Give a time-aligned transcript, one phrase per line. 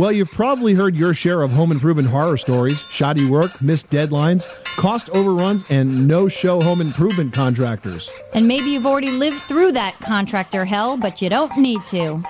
[0.00, 4.46] Well, you've probably heard your share of home improvement horror stories shoddy work, missed deadlines,
[4.64, 8.08] cost overruns, and no show home improvement contractors.
[8.32, 12.24] And maybe you've already lived through that contractor hell, but you don't need to.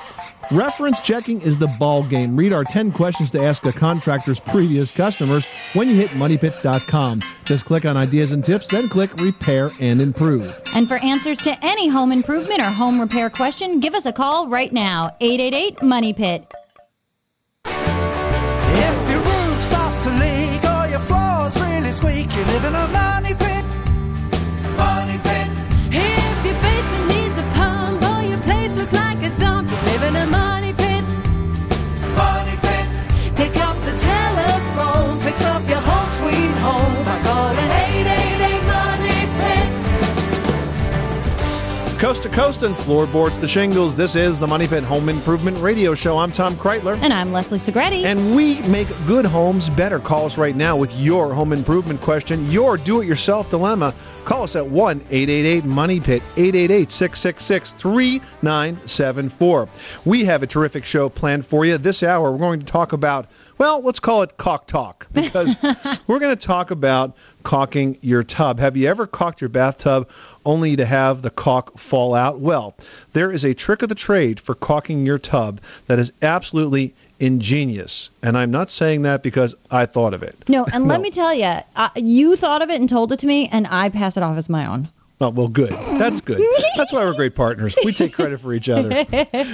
[0.51, 2.37] Reference checking is the ball game.
[2.37, 7.23] Read our 10 questions to ask a contractor's previous customers when you hit moneypit.com.
[7.45, 10.61] Just click on ideas and tips, then click repair and improve.
[10.75, 14.49] And for answers to any home improvement or home repair question, give us a call
[14.49, 16.53] right now 888 Money Pit.
[42.11, 45.95] Coast to coast and floorboards to shingles, this is the Money Pit Home Improvement Radio
[45.95, 46.19] Show.
[46.19, 46.99] I'm Tom Kraeutler.
[46.99, 48.03] And I'm Leslie Segrete.
[48.03, 50.01] And we make good homes better.
[50.01, 53.95] Call us right now with your home improvement question, your do it yourself dilemma.
[54.25, 59.69] Call us at 1 888 Money Pit, 888 666 3974.
[60.05, 61.79] We have a terrific show planned for you.
[61.79, 65.57] This hour, we're going to talk about, well, let's call it caulk talk because
[66.09, 68.59] we're going to talk about caulking your tub.
[68.59, 70.11] Have you ever caulked your bathtub
[70.45, 72.41] only to have the caulk fall out?
[72.41, 72.75] Well,
[73.13, 78.11] there is a trick of the trade for caulking your tub that is absolutely ingenious.
[78.23, 80.37] And I'm not saying that because I thought of it.
[80.49, 83.27] no, and let me tell you, uh, you thought of it and told it to
[83.27, 84.89] me, and I pass it off as my own.
[85.23, 85.71] Oh, well, good.
[85.71, 86.43] That's good.
[86.77, 87.77] That's why we're great partners.
[87.85, 88.89] We take credit for each other.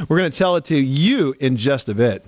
[0.08, 2.24] We're going to tell it to you in just a bit.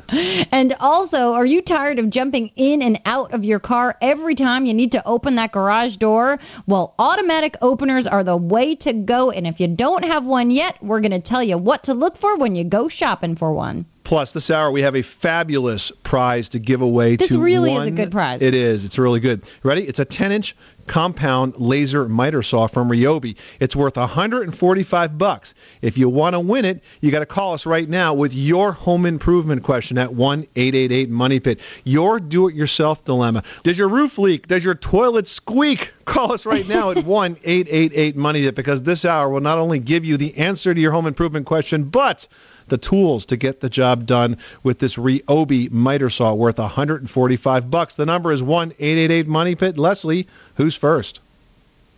[0.50, 4.66] And also, are you tired of jumping in and out of your car every time
[4.66, 6.40] you need to open that garage door?
[6.66, 9.30] Well, automatic openers are the way to go.
[9.30, 12.16] And if you don't have one yet, we're going to tell you what to look
[12.16, 13.86] for when you go shopping for one.
[14.08, 17.88] Plus, this hour we have a fabulous prize to give away This to really is
[17.88, 18.40] a good prize.
[18.40, 18.86] It is.
[18.86, 19.42] It's really good.
[19.62, 19.86] Ready?
[19.86, 20.56] It's a 10 inch
[20.86, 23.36] compound laser miter saw from Ryobi.
[23.60, 25.52] It's worth 145 bucks.
[25.82, 28.72] If you want to win it, you got to call us right now with your
[28.72, 31.60] home improvement question at 1-888 Money Pit.
[31.84, 33.42] Your do-it-yourself dilemma.
[33.62, 34.48] Does your roof leak?
[34.48, 35.92] Does your toilet squeak?
[36.06, 40.06] Call us right now at 1-888 Money Pit because this hour will not only give
[40.06, 42.26] you the answer to your home improvement question, but
[42.68, 47.94] the tools to get the job done with this Ryobi miter saw worth 145 bucks.
[47.94, 49.78] The number is 1-888 Money Pit.
[49.78, 51.20] Leslie, who's first?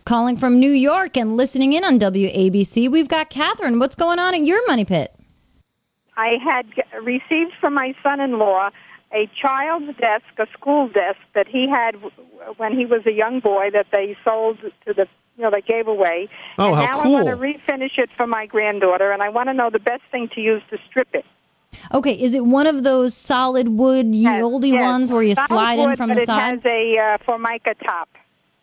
[0.05, 3.79] Calling from New York and listening in on WABC, we've got Catherine.
[3.79, 5.15] What's going on at your money pit?
[6.17, 6.67] I had
[7.03, 8.71] received from my son-in-law
[9.13, 11.97] a child's desk, a school desk that he had
[12.57, 15.07] when he was a young boy that they sold to the
[15.41, 16.29] you know they gave away.
[16.59, 17.17] Oh, and how now cool.
[17.17, 20.03] I want to refinish it for my granddaughter, and I want to know the best
[20.13, 21.25] thing to use to strip it.
[21.95, 24.83] Okay, is it one of those solid wood, ye Yes, olde yes.
[24.83, 26.55] ones where you Solid slide in wood, from but the it side?
[26.57, 28.09] has a uh, formica top.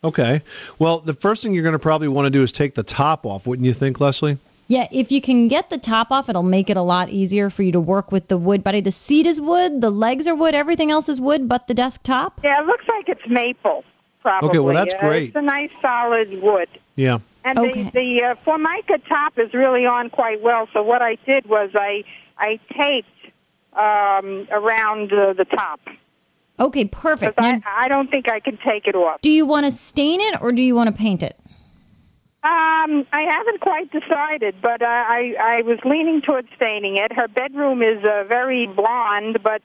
[0.04, 0.42] Okay.
[0.78, 3.26] Well, the first thing you're going to probably want to do is take the top
[3.26, 4.38] off, wouldn't you think, Leslie?
[4.68, 7.62] Yeah, if you can get the top off, it'll make it a lot easier for
[7.64, 8.80] you to work with the wood body.
[8.80, 12.40] The seat is wood, the legs are wood, everything else is wood but the desktop.
[12.44, 13.82] Yeah, it looks like it's maple.
[14.22, 14.48] Probably.
[14.50, 15.28] Okay, well, that's Uh, great.
[15.28, 16.68] It's a nice solid wood.
[16.96, 17.18] Yeah.
[17.44, 17.84] And Okay.
[17.84, 20.68] the the uh, formica top is really on quite well.
[20.72, 22.04] So what I did was I
[22.36, 23.08] I taped
[23.74, 25.80] um, around uh, the top
[26.58, 27.38] Okay, because perfect.
[27.38, 29.20] I I don't think I can take it off.
[29.20, 31.38] do you want to stain it or do you want to paint it?
[32.42, 37.12] Um, I haven't quite decided, but uh, I I was leaning towards staining it.
[37.12, 39.62] Her bedroom is uh, very blonde, but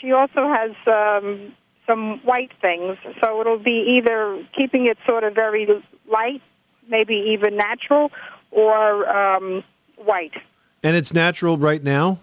[0.00, 1.52] she also has um,
[1.86, 2.98] some white things.
[3.20, 5.66] So it'll be either keeping it sort of very
[6.10, 6.42] light,
[6.88, 8.10] maybe even natural,
[8.50, 9.62] or um,
[9.96, 10.34] white.
[10.82, 12.18] And it's natural right now?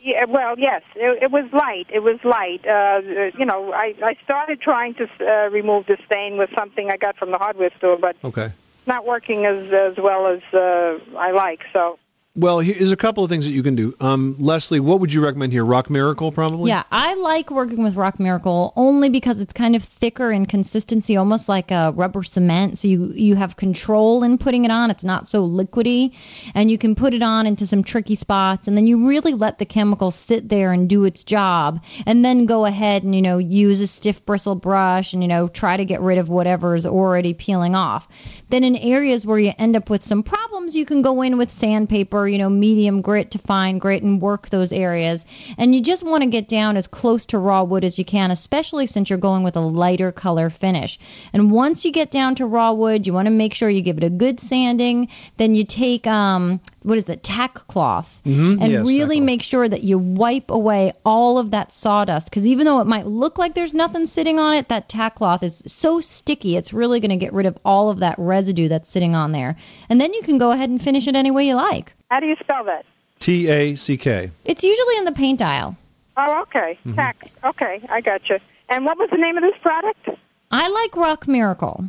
[0.00, 1.88] Yeah, well, yes, it, it was light.
[1.92, 2.64] It was light.
[2.64, 3.00] Uh,
[3.36, 7.16] you know, I, I started trying to uh, remove the stain with something I got
[7.16, 8.44] from the hardware store, but Okay.
[8.44, 11.62] it's not working as as well as uh, I like.
[11.72, 11.98] So,
[12.36, 13.94] Well, here's a couple of things that you can do.
[13.98, 15.64] Um, Leslie, what would you recommend here?
[15.64, 16.68] Rock Miracle, probably?
[16.68, 21.16] Yeah, I like working with Rock Miracle only because it's kind of thicker in consistency,
[21.16, 22.78] almost like a rubber cement.
[22.78, 24.90] So you you have control in putting it on.
[24.90, 26.14] It's not so liquidy,
[26.54, 29.58] and you can put it on into some tricky spots, and then you really let
[29.58, 33.38] the chemical sit there and do its job, and then go ahead and you know
[33.38, 36.84] use a stiff bristle brush and you know try to get rid of whatever is
[36.84, 38.06] already peeling off.
[38.50, 41.50] Then in areas where you end up with some problems, you can go in with
[41.50, 45.24] sandpaper, you know, medium grit to fine grit and work those areas.
[45.58, 48.30] And you just want to get down as close to raw wood as you can,
[48.30, 50.98] especially since you're going with a lighter color finish.
[51.32, 53.98] And once you get down to raw wood, you want to make sure you give
[53.98, 55.08] it a good sanding.
[55.36, 59.82] Then you take um, what is it, tack cloth, and yes, really make sure that
[59.82, 62.30] you wipe away all of that sawdust.
[62.30, 65.42] Because even though it might look like there's nothing sitting on it, that tack cloth
[65.42, 68.88] is so sticky, it's really going to get rid of all of that residue that's
[68.88, 69.56] sitting on there.
[69.88, 71.92] And then you can go ahead and finish it any way you like.
[72.10, 72.86] How do you spell that?
[73.18, 74.30] T A C K.
[74.44, 75.76] It's usually in the paint aisle.
[76.16, 76.78] Oh, okay.
[76.94, 77.30] Tack.
[77.44, 78.38] Okay, I got you.
[78.68, 80.08] And what was the name of this product?
[80.50, 81.84] I like Rock Miracle,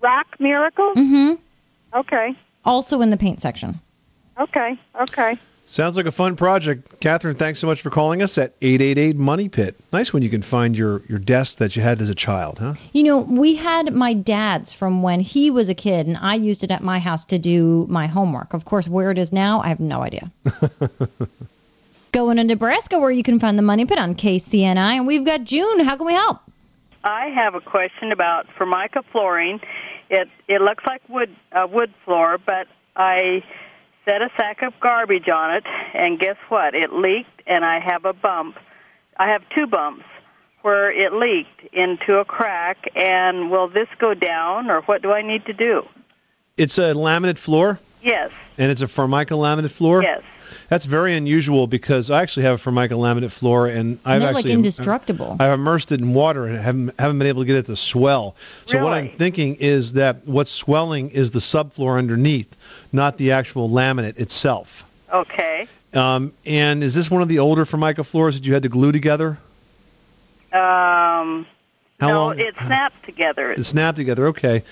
[0.00, 0.92] Rock Miracle?
[0.94, 1.98] Mm-hmm.
[1.98, 2.36] Okay.
[2.64, 3.80] also in the paint section.
[4.38, 4.78] Okay.
[5.00, 5.38] Okay.
[5.68, 7.00] Sounds like a fun project.
[7.00, 9.74] Catherine, thanks so much for calling us at 888 Money Pit.
[9.92, 12.74] Nice when you can find your, your desk that you had as a child, huh?
[12.92, 16.62] You know, we had my dad's from when he was a kid, and I used
[16.62, 18.54] it at my house to do my homework.
[18.54, 20.30] Of course, where it is now, I have no idea.
[22.12, 25.42] Going to Nebraska, where you can find the Money Pit on KCNI, and we've got
[25.42, 25.80] June.
[25.80, 26.38] How can we help?
[27.02, 29.60] I have a question about Formica flooring.
[30.10, 33.42] It it looks like wood uh, wood floor, but I
[34.06, 36.74] set a sack of garbage on it, and guess what?
[36.74, 38.56] It leaked, and I have a bump.
[39.18, 40.04] I have two bumps
[40.62, 42.88] where it leaked into a crack.
[42.96, 45.82] And will this go down, or what do I need to do?
[46.56, 50.02] It's a laminate floor, Yes, and it's a Formica laminate floor.
[50.02, 50.22] yes.
[50.68, 54.36] That's very unusual because I actually have a Formica laminate floor, and I've They're like
[54.38, 55.36] actually indestructible.
[55.38, 58.36] I've immersed it in water and haven't haven't been able to get it to swell.
[58.64, 62.56] So what I'm thinking is that what's swelling is the subfloor underneath,
[62.96, 64.84] not the actual laminate itself.
[65.12, 65.68] Okay.
[65.94, 68.90] Um, and is this one of the older Formica floors that you had to glue
[68.90, 69.38] together?
[70.52, 71.46] Um,
[72.00, 72.38] How no, long?
[72.40, 73.52] it snapped together.
[73.52, 74.26] It snapped together.
[74.28, 74.64] Okay.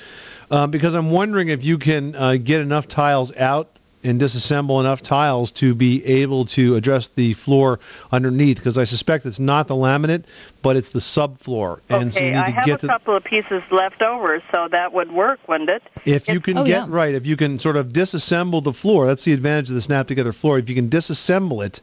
[0.51, 3.74] Um, because I'm wondering if you can uh, get enough tiles out
[4.05, 7.81] and disassemble enough tiles to be able to address the floor
[8.13, 8.59] underneath.
[8.59, 10.25] Because I suspect it's not the laminate,
[10.63, 12.89] but it's the subfloor, and so you okay, need I to have get a the.
[12.89, 15.83] couple of pieces left over, so that would work, wouldn't it?
[16.05, 16.87] If you If- can Oh, get yeah.
[16.89, 20.07] right, if you can sort of disassemble the floor, that's the advantage of the snap
[20.07, 20.59] together floor.
[20.59, 21.81] If you can disassemble it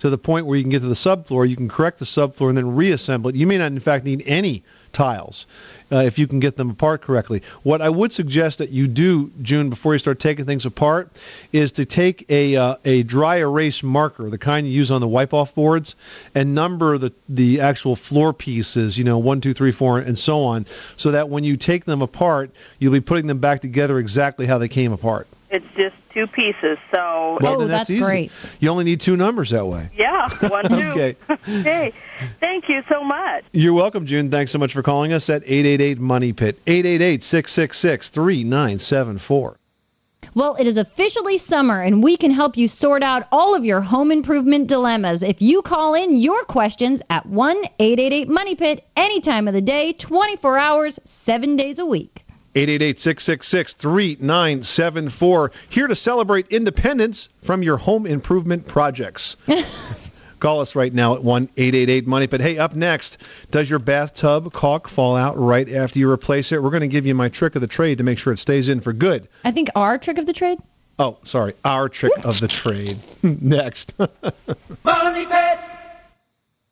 [0.00, 2.48] to the point where you can get to the subfloor, you can correct the subfloor
[2.48, 3.36] and then reassemble it.
[3.36, 4.62] You may not, in fact, need any
[4.92, 5.46] tiles
[5.92, 7.42] uh, if you can get them apart correctly.
[7.62, 11.10] What I would suggest that you do, June, before you start taking things apart,
[11.52, 15.08] is to take a uh, a dry erase marker, the kind you use on the
[15.08, 15.94] wipe off boards,
[16.34, 18.98] and number the the actual floor pieces.
[18.98, 20.66] You know, one, two, three, four, and so on,
[20.96, 24.58] so that when you take them apart, you'll be putting them back together exactly how
[24.58, 25.28] they came apart.
[25.50, 28.00] It's just two pieces, so Well, Oh, then that's easy.
[28.04, 28.30] great.
[28.60, 29.88] You only need two numbers that way.
[29.96, 30.74] yeah, one, two.
[30.74, 31.16] Okay.
[31.30, 31.92] okay.
[32.38, 33.44] Thank you so much.
[33.52, 34.30] You're welcome, June.
[34.30, 39.56] Thanks so much for calling us at 888 Money Pit, 888 666 3974.
[40.34, 43.80] Well, it is officially summer, and we can help you sort out all of your
[43.80, 49.20] home improvement dilemmas if you call in your questions at 1 888 Money Pit any
[49.20, 52.24] time of the day, 24 hours, seven days a week.
[52.54, 55.52] 888 666 3974.
[55.68, 59.36] Here to celebrate independence from your home improvement projects.
[60.40, 63.18] Call us right now at 1 888 Money but Hey, up next,
[63.50, 66.62] does your bathtub caulk fall out right after you replace it?
[66.62, 68.68] We're going to give you my trick of the trade to make sure it stays
[68.68, 69.28] in for good.
[69.44, 70.58] I think our trick of the trade.
[71.00, 72.98] Oh, sorry, our trick of the trade.
[73.22, 73.96] next.
[73.98, 75.58] Money pit,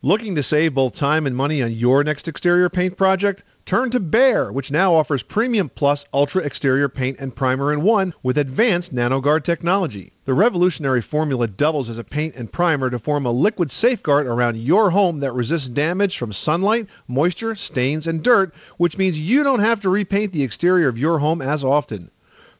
[0.06, 3.42] Looking to save both time and money on your next exterior paint project?
[3.64, 8.14] Turn to Behr, which now offers Premium Plus Ultra Exterior Paint and Primer in one
[8.22, 10.12] with advanced NanoGuard technology.
[10.24, 14.58] The revolutionary formula doubles as a paint and primer to form a liquid safeguard around
[14.58, 19.58] your home that resists damage from sunlight, moisture, stains, and dirt, which means you don't
[19.58, 22.12] have to repaint the exterior of your home as often.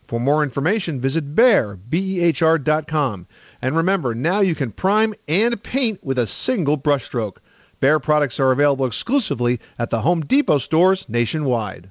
[0.07, 3.27] For more information, visit Behr, B-E-H-R dot com.
[3.63, 7.39] And remember, now you can prime and paint with a single brushstroke.
[7.81, 11.91] Behr products are available exclusively at the Home Depot stores nationwide.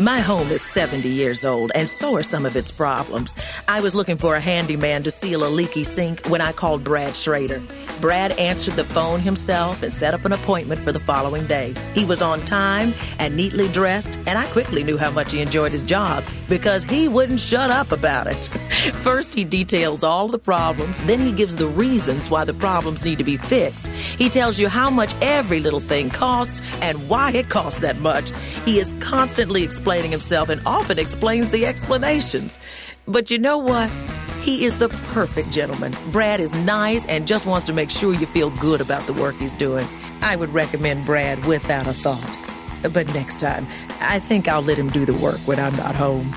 [0.00, 3.36] My home is 70 years old, and so are some of its problems.
[3.68, 7.14] I was looking for a handyman to seal a leaky sink when I called Brad
[7.14, 7.62] Schrader.
[8.00, 11.74] Brad answered the phone himself and set up an appointment for the following day.
[11.94, 15.70] He was on time and neatly dressed, and I quickly knew how much he enjoyed
[15.70, 18.34] his job because he wouldn't shut up about it.
[19.04, 23.18] First, he details all the problems, then, he gives the reasons why the problems need
[23.18, 23.86] to be fixed.
[23.86, 28.32] He tells you how much every little thing costs and why it costs that much.
[28.64, 32.58] He is constantly explaining himself and often explains the explanations.
[33.06, 33.90] But you know what?
[34.40, 35.94] He is the perfect gentleman.
[36.12, 39.34] Brad is nice and just wants to make sure you feel good about the work
[39.36, 39.86] he's doing.
[40.20, 42.38] I would recommend Brad without a thought.
[42.92, 43.66] But next time,
[44.00, 46.30] I think I'll let him do the work when I'm not home.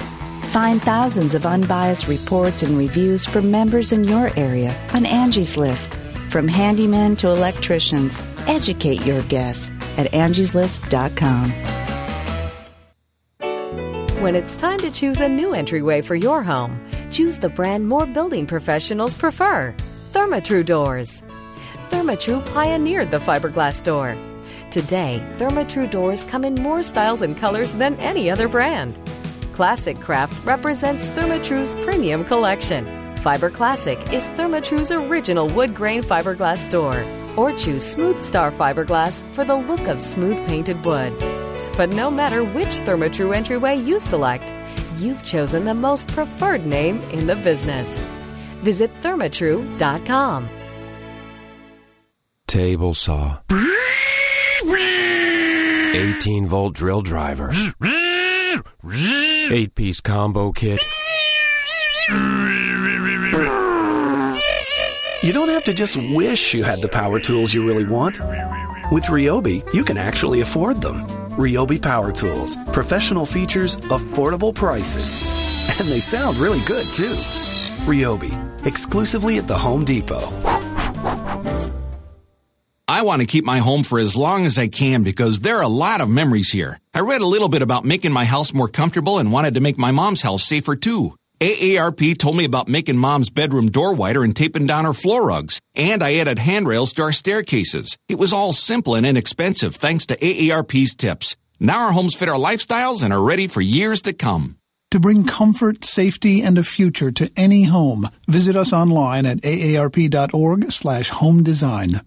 [0.52, 5.94] Find thousands of unbiased reports and reviews from members in your area on Angie's List.
[6.30, 11.77] From handymen to electricians, educate your guests at angieslist.com.
[14.20, 18.06] When it's time to choose a new entryway for your home, Choose the brand more
[18.06, 19.74] building professionals prefer
[20.12, 21.24] Therma-Tru doors.
[21.90, 24.18] Therma-Tru pioneered the fiberglass door.
[24.72, 28.98] Today, Therma-Tru doors come in more styles and colors than any other brand.
[29.54, 32.86] Classic Craft represents Therma-Tru's premium collection.
[33.18, 37.04] Fiber Classic is Therma-Tru's original wood grain fiberglass door.
[37.38, 41.14] Or choose Smooth Star fiberglass for the look of smooth painted wood.
[41.78, 44.52] But no matter which Therma-Tru entryway you select,
[44.98, 48.04] you've chosen the most preferred name in the business.
[48.64, 50.50] Visit thermatru.com.
[52.48, 53.38] Table saw.
[55.94, 57.52] 18 volt drill driver.
[59.52, 60.82] 8 piece combo kit.
[65.22, 68.20] You don't have to just wish you had the power tools you really want.
[68.92, 71.06] With Ryobi, you can actually afford them.
[71.38, 72.58] Ryobi Power Tools.
[72.74, 75.16] Professional features, affordable prices.
[75.80, 77.14] And they sound really good, too.
[77.86, 78.34] Ryobi.
[78.66, 80.28] Exclusively at the Home Depot.
[82.88, 85.64] I want to keep my home for as long as I can because there are
[85.64, 86.80] a lot of memories here.
[86.96, 89.78] I read a little bit about making my house more comfortable and wanted to make
[89.78, 91.14] my mom's house safer too.
[91.40, 95.60] AARP told me about making mom's bedroom door wider and taping down her floor rugs.
[95.78, 97.98] And I added handrails to our staircases.
[98.10, 101.38] It was all simple and inexpensive thanks to AARP's tips.
[101.60, 104.58] Now our homes fit our lifestyles and are ready for years to come.
[104.92, 110.72] To bring comfort, safety, and a future to any home, visit us online at aarp.org
[110.72, 112.02] slash home design.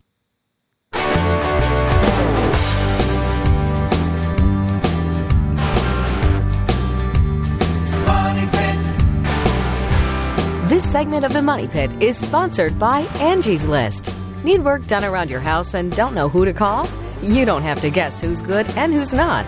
[10.80, 14.14] This segment of the Money Pit is sponsored by Angie's List.
[14.44, 16.88] Need work done around your house and don't know who to call?
[17.20, 19.44] You don't have to guess who's good and who's not.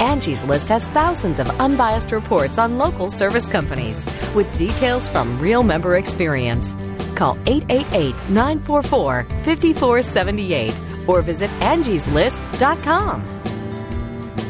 [0.00, 5.62] Angie's List has thousands of unbiased reports on local service companies with details from real
[5.62, 6.76] member experience.
[7.14, 10.74] Call 888 944 5478
[11.06, 13.39] or visit angieslist.com.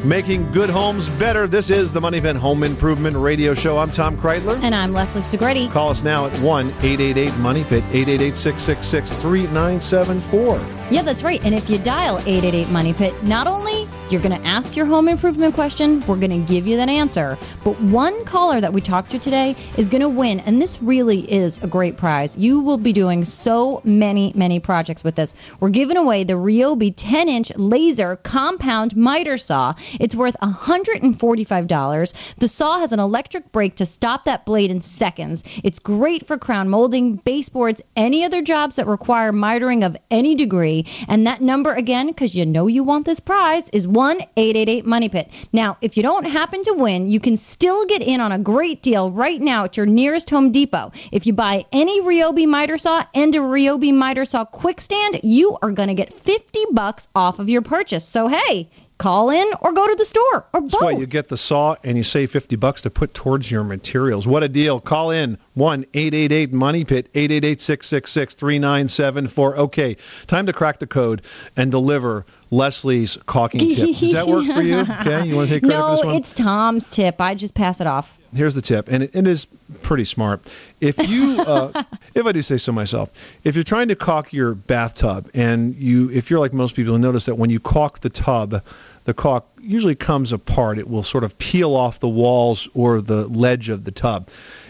[0.05, 1.47] Making good homes better.
[1.47, 3.79] This is the Money Pit Home Improvement Radio Show.
[3.79, 4.61] I'm Tom Kraeutler.
[4.63, 5.71] And I'm Leslie Segrete.
[5.71, 10.80] Call us now at 1 888 Money Pit, 888 666 3974.
[10.91, 11.41] Yeah, that's right.
[11.45, 15.09] And if you dial 888 Money Pit, not only you're going to ask your home
[15.09, 17.39] improvement question, we're going to give you that answer.
[17.63, 21.31] But one caller that we talked to today is going to win, and this really
[21.31, 22.37] is a great prize.
[22.37, 25.33] You will be doing so many, many projects with this.
[25.61, 29.75] We're giving away the Ryobi 10 inch laser compound miter saw.
[30.01, 32.35] It's worth $145.
[32.39, 35.45] The saw has an electric brake to stop that blade in seconds.
[35.63, 40.80] It's great for crown molding, baseboards, any other jobs that require mitering of any degree.
[41.09, 45.09] And that number again, because you know you want this prize, is 1 888 Money
[45.09, 45.31] Pit.
[45.53, 48.83] Now, if you don't happen to win, you can still get in on a great
[48.83, 50.93] deal right now at your nearest Home Depot.
[51.13, 55.59] If you buy any Ryobi miter saw and a Ryobi miter saw quick stand, you
[55.63, 58.05] are going to get 50 bucks off of your purchase.
[58.05, 58.71] So, hey,
[59.01, 60.71] call in or go to the store or both.
[60.73, 63.65] That's why you get the saw and you save 50 bucks to put towards your
[63.65, 64.27] materials.
[64.27, 64.79] What a deal.
[64.79, 69.57] Call in 1 888 Money Pit, 888 666 3974.
[69.57, 71.23] Okay, time to crack the code
[71.57, 73.97] and deliver Leslie's caulking tip.
[73.99, 74.85] Does that work for you?
[75.01, 76.15] Okay, you want to take credit for no, this one?
[76.17, 77.21] it's Tom's tip.
[77.21, 78.19] I just pass it off.
[78.35, 79.47] Here's the tip, and it, it is
[79.83, 80.41] pretty smart.
[80.81, 83.11] If you, uh, if I do say so myself,
[83.45, 86.99] if you're trying to caulk your bathtub, and you, if you're like most people, you
[86.99, 88.63] notice that when you caulk the tub,
[89.05, 90.79] the caulk usually comes apart.
[90.79, 94.29] It will sort of peel off the walls or the ledge of the tub.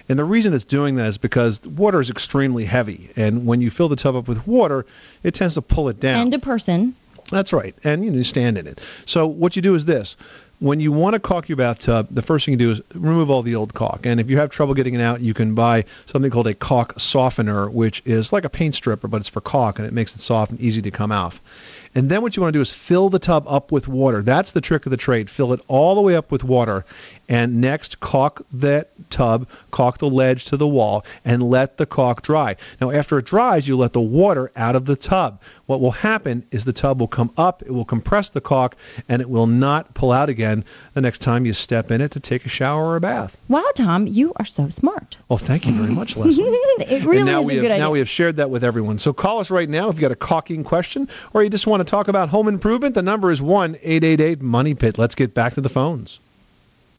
[0.08, 3.70] And the reason it's doing that is because water is extremely heavy, and when you
[3.70, 4.84] fill the tub up with water,
[5.22, 6.20] it tends to pull it down.
[6.20, 6.94] And a person.
[7.30, 7.74] That's right.
[7.84, 8.80] And you know, you stand in it.
[9.06, 10.16] So what you do is this.
[10.58, 13.40] When you want to caulk your bathtub, the first thing you do is remove all
[13.40, 14.04] the old caulk.
[14.04, 17.00] And if you have trouble getting it out, you can buy something called a caulk
[17.00, 20.20] softener, which is like a paint stripper, but it's for caulk and it makes it
[20.20, 21.40] soft and easy to come off.
[21.94, 24.22] And then what you want to do is fill the tub up with water.
[24.22, 25.28] That's the trick of the trade.
[25.28, 26.84] Fill it all the way up with water.
[27.28, 32.22] And next, caulk that tub, caulk the ledge to the wall, and let the caulk
[32.22, 32.56] dry.
[32.80, 35.40] Now, after it dries, you let the water out of the tub.
[35.66, 38.74] What will happen is the tub will come up, it will compress the caulk,
[39.08, 42.20] and it will not pull out again the next time you step in it to
[42.20, 43.36] take a shower or a bath.
[43.46, 45.16] Wow, Tom, you are so smart.
[45.28, 46.44] Well, thank you very much, Leslie.
[46.44, 47.84] it really and now is we a have, good idea.
[47.84, 48.98] Now we have shared that with everyone.
[48.98, 51.79] So call us right now if you've got a caulking question or you just want
[51.84, 52.94] to talk about home improvement.
[52.94, 54.98] The number is 1 888 Money Pit.
[54.98, 56.20] Let's get back to the phones.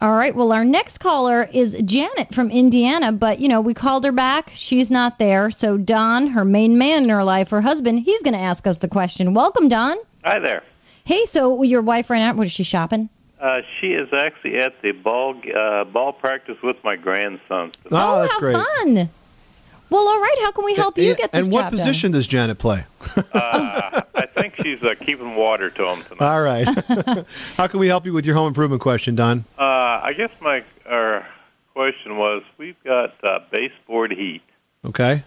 [0.02, 0.34] All right.
[0.34, 4.52] Well, our next caller is Janet from Indiana, but you know, we called her back.
[4.56, 5.52] She's not there.
[5.52, 8.78] So Don, her main man in her life, her husband, he's going to ask us
[8.78, 9.36] the question.
[9.36, 9.98] Welcome, Don.
[10.24, 10.64] Hi there.
[11.04, 12.36] Hey, so your wife ran out.
[12.36, 13.10] What is she shopping?
[13.40, 17.74] Uh, she is actually at the ball uh, ball practice with my grandsons.
[17.92, 18.56] Oh, that's how great.
[18.56, 19.10] fun.
[19.92, 20.36] Well, all right.
[20.40, 21.44] How can we help you get this done?
[21.44, 22.86] and what job position does Janet play?
[23.34, 26.26] Uh, I think she's uh, keeping water to them tonight.
[26.26, 26.66] All right.
[27.58, 29.44] How can we help you with your home improvement question, Don?
[29.60, 31.24] Uh, I guess my uh,
[31.74, 34.42] question was: We've got uh, baseboard heat.
[34.86, 35.24] Okay.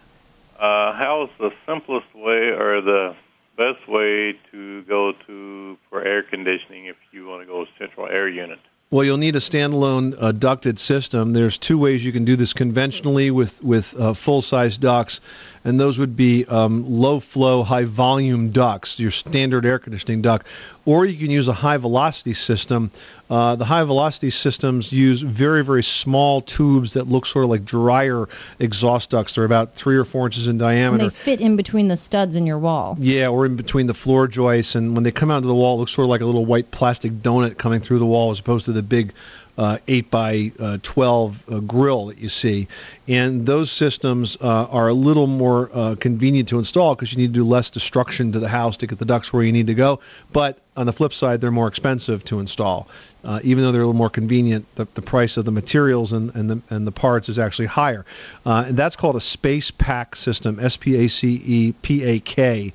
[0.58, 3.14] Uh, how's the simplest way or the
[3.56, 8.08] best way to go to for air conditioning if you want to go a central
[8.08, 8.60] air unit?
[8.94, 11.32] Well, you'll need a standalone uh, ducted system.
[11.32, 15.20] There's two ways you can do this conventionally with with uh, full size ducts,
[15.64, 20.46] and those would be um, low flow, high volume ducts, your standard air conditioning duct,
[20.84, 22.92] or you can use a high velocity system.
[23.28, 27.64] Uh, the high velocity systems use very very small tubes that look sort of like
[27.64, 28.28] dryer
[28.60, 29.34] exhaust ducts.
[29.34, 31.04] They're about three or four inches in And diameter.
[31.08, 32.96] they fit in between the studs in your wall.
[33.00, 35.74] Yeah, or in between the floor joists, and when they come out of the wall,
[35.74, 38.38] it looks sort of like a little white plastic donut coming through the wall, as
[38.38, 39.12] opposed to the big
[39.56, 42.66] uh, eight by uh, twelve uh, grill that you see.
[43.06, 47.28] And those systems uh, are a little more uh, convenient to install because you need
[47.28, 49.74] to do less destruction to the house to get the ducts where you need to
[49.74, 50.00] go.
[50.32, 52.88] But on the flip side, they're more expensive to install.
[53.22, 56.34] Uh, even though they're a little more convenient, the, the price of the materials and,
[56.34, 58.04] and, the, and the parts is actually higher.
[58.44, 62.72] And that's called a SpacePak system, S P A C E P A K.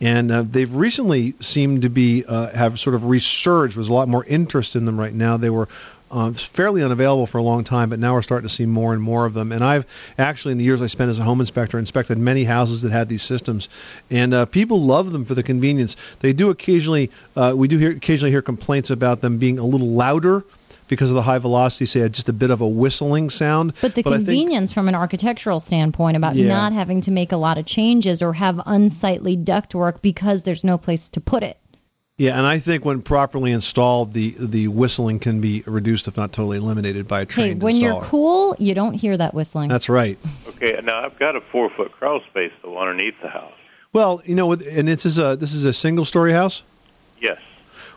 [0.00, 3.76] And uh, they've recently seemed to be uh, have sort of resurged.
[3.76, 5.36] There's a lot more interest in them right now.
[5.36, 5.68] They were
[6.10, 9.02] uh, fairly unavailable for a long time, but now we're starting to see more and
[9.02, 9.52] more of them.
[9.52, 9.86] And I've
[10.18, 13.08] actually, in the years I spent as a home inspector, inspected many houses that had
[13.08, 13.68] these systems,
[14.10, 15.96] and uh, people love them for the convenience.
[16.20, 19.90] They do occasionally, uh, we do hear, occasionally hear complaints about them being a little
[19.90, 20.44] louder
[20.90, 21.86] because of the high velocity.
[21.86, 23.72] Say just a bit of a whistling sound.
[23.80, 26.48] But the I think- convenience from an architectural standpoint about Yeah.
[26.48, 30.76] not having to make a lot of changes or have unsightly ductwork because there's no
[30.76, 31.56] place to put it.
[32.18, 36.32] Yeah, and I think when properly installed, the the whistling can be reduced, if not
[36.32, 39.70] totally eliminated, by a Hey, trained when you're cool, you don't hear that whistling.
[39.70, 40.18] That's right.
[40.48, 43.54] Okay, now I've got a four foot crawl space though underneath the house.
[43.94, 46.62] Well, you know, with, and this is a this is a single story house.
[47.22, 47.38] Yes.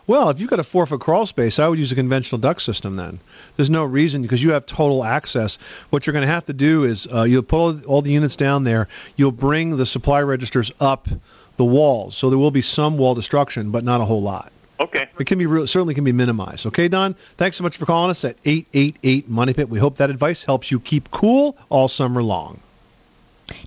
[0.06, 2.60] Well, if you've got a four foot crawl space, I would use a conventional duct
[2.60, 3.20] system then.
[3.56, 5.56] There's no reason because you have total access.
[5.90, 8.36] What you're going to have to do is uh, you'll put all, all the units
[8.36, 8.86] down there.
[9.16, 11.08] You'll bring the supply registers up
[11.56, 14.52] the walls, so there will be some wall destruction, but not a whole lot.
[14.80, 15.08] Okay.
[15.18, 16.66] It can be real, certainly can be minimized.
[16.66, 17.14] Okay, Don.
[17.14, 19.68] Thanks so much for calling us at eight eight eight Money Pit.
[19.68, 22.60] We hope that advice helps you keep cool all summer long.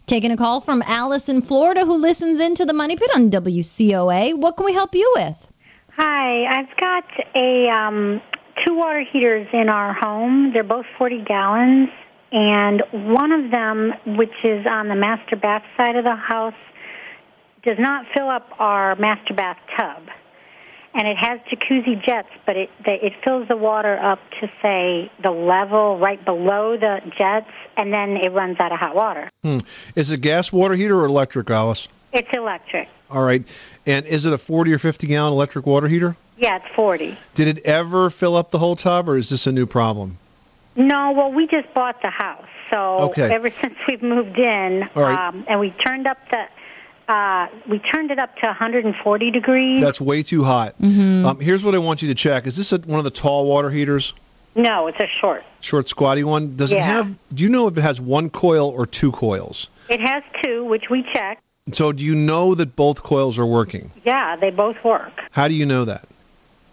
[0.06, 4.36] Taking a call from Alice in Florida who listens into the Money Pit on WCOA.
[4.36, 5.47] What can we help you with?
[5.98, 7.06] Hi, I've got
[7.36, 8.22] a um,
[8.64, 10.54] two water heaters in our home.
[10.54, 11.90] They're both 40 gallons,
[12.32, 16.54] and one of them, which is on the master bath side of the house,
[17.66, 20.04] does not fill up our master bath tub.
[20.94, 25.32] And it has jacuzzi jets, but it it fills the water up to say the
[25.32, 29.32] level right below the jets, and then it runs out of hot water.
[29.44, 29.60] Hmm.
[29.96, 31.88] Is it gas water heater or electric, Alice?
[32.14, 32.88] It's electric.
[33.10, 33.44] All right.
[33.88, 36.16] And is it a 40 or 50 gallon electric water heater?
[36.38, 37.18] Yeah, it's 40.
[37.34, 40.18] Did it ever fill up the whole tub, or is this a new problem?
[40.76, 43.34] No, well, we just bought the house, so Okay.
[43.34, 45.30] ever since we've moved in, All right.
[45.30, 49.82] um, and we turned up the, uh, we turned it up to 140 degrees.
[49.82, 50.76] That's way too hot.
[50.82, 51.26] Mhm.
[51.26, 52.46] Um, here's what I want you to check.
[52.46, 54.14] Is this a, one of the tall water heaters?
[54.54, 55.44] no, it's a short.
[55.62, 56.56] Short, squatty one?
[56.56, 59.68] Does it have, do you know if it has one coil or two coils?
[59.88, 61.44] It has two, which we checked.
[61.74, 63.92] So do you know that both coils are working?
[64.06, 65.12] Yeah, they both work.
[65.32, 66.08] How do you know that?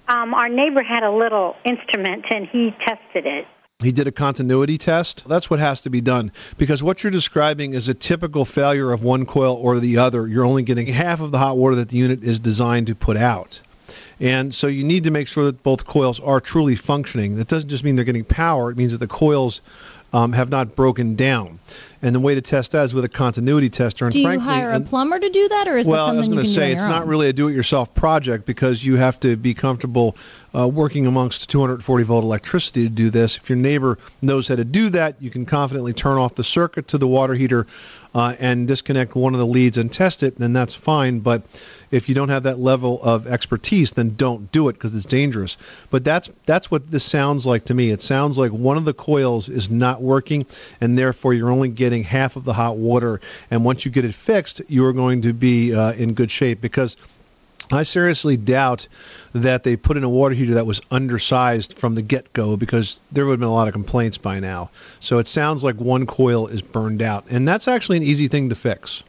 [0.07, 3.47] Um, our neighbor had a little instrument, and he tested it.
[3.81, 5.25] He did a continuity test.
[5.27, 9.03] That's what has to be done because what you're describing is a typical failure of
[9.03, 10.29] one coil or the other.
[10.29, 13.17] You're only getting half of the hot water that the unit is designed to put
[13.17, 13.61] out.
[14.21, 17.37] And so you need to make sure that both coils are truly functioning.
[17.37, 19.61] That doesn't just mean they're getting power, it means that the coils
[20.13, 21.59] um, have not broken down.
[22.05, 24.05] And the way to test that is with a continuity tester.
[24.05, 26.19] And Do you frankly, hire a plumber to do that, or is well, that I
[26.19, 27.09] was going to say it's not own?
[27.09, 30.15] really a do-it-yourself project because you have to be comfortable
[30.55, 33.39] uh, working amongst 240 volt electricity to do this.
[33.39, 36.89] If your neighbor knows how to do that, you can confidently turn off the circuit
[36.89, 37.67] to the water heater
[38.15, 41.19] uh, and disconnect one of the leads and test it, then that's fine.
[41.19, 41.43] But
[41.91, 45.57] if you don't have that level of expertise, then don't do it because it's dangerous.
[45.91, 47.91] But that's that's what this sounds like to me.
[47.91, 50.47] It sounds like one of the coils is not working,
[50.81, 53.21] and therefore you're only getting half of the hot water.
[53.51, 56.61] And once you get it fixed, you are going to be uh, in good shape
[56.61, 56.97] because.
[57.73, 58.87] I seriously doubt
[59.33, 63.01] that they put in a water heater that was undersized from the get go because
[63.11, 64.71] there would have been a lot of complaints by now.
[65.01, 67.25] So it sounds like one coil is burned out.
[67.31, 69.03] And that's actually an easy thing to fix.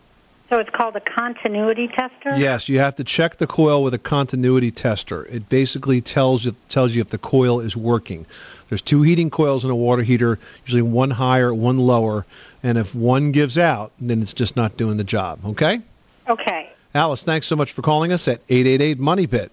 [0.49, 2.37] So it's called a continuity tester?
[2.37, 5.25] Yes, you have to check the coil with a continuity tester.
[5.25, 8.27] It basically tells you tells you if the coil is working.
[8.69, 12.25] There's two heating coils in a water heater, usually one higher, one lower,
[12.63, 15.39] and if one gives out, then it's just not doing the job.
[15.45, 15.81] Okay?
[16.27, 16.71] Okay.
[16.95, 19.51] Alice, thanks so much for calling us at 888 Money Pit.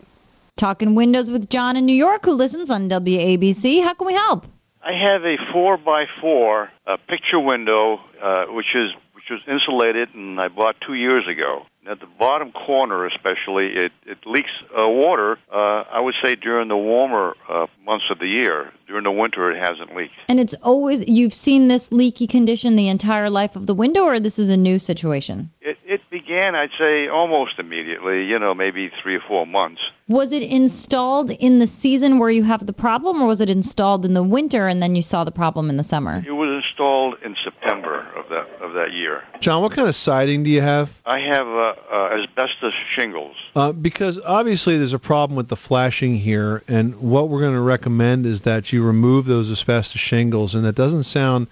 [0.56, 3.82] Talking windows with John in New York, who listens on WABC.
[3.82, 4.46] How can we help?
[4.80, 10.14] I have a four by four uh, picture window, uh, which is which was insulated,
[10.14, 11.66] and I bought two years ago.
[11.90, 15.36] At the bottom corner, especially, it it leaks uh, water.
[15.52, 18.72] Uh, I would say during the warmer uh, months of the year.
[18.86, 20.12] During the winter, it hasn't leaked.
[20.28, 24.20] And it's always, you've seen this leaky condition the entire life of the window, or
[24.20, 25.50] this is a new situation?
[25.60, 28.26] It it began, I'd say, almost immediately.
[28.26, 29.80] You know, maybe three or four months.
[30.08, 34.04] Was it installed in the season where you have the problem, or was it installed
[34.04, 36.22] in the winter and then you saw the problem in the summer?
[36.26, 39.24] It was installed in September of that of that year.
[39.40, 41.00] John, what kind of siding do you have?
[41.06, 43.36] I have uh, uh, asbestos shingles.
[43.54, 47.60] Uh, because obviously there's a problem with the flashing here, and what we're going to
[47.60, 50.54] recommend is that you remove those asbestos shingles.
[50.54, 51.46] And that doesn't sound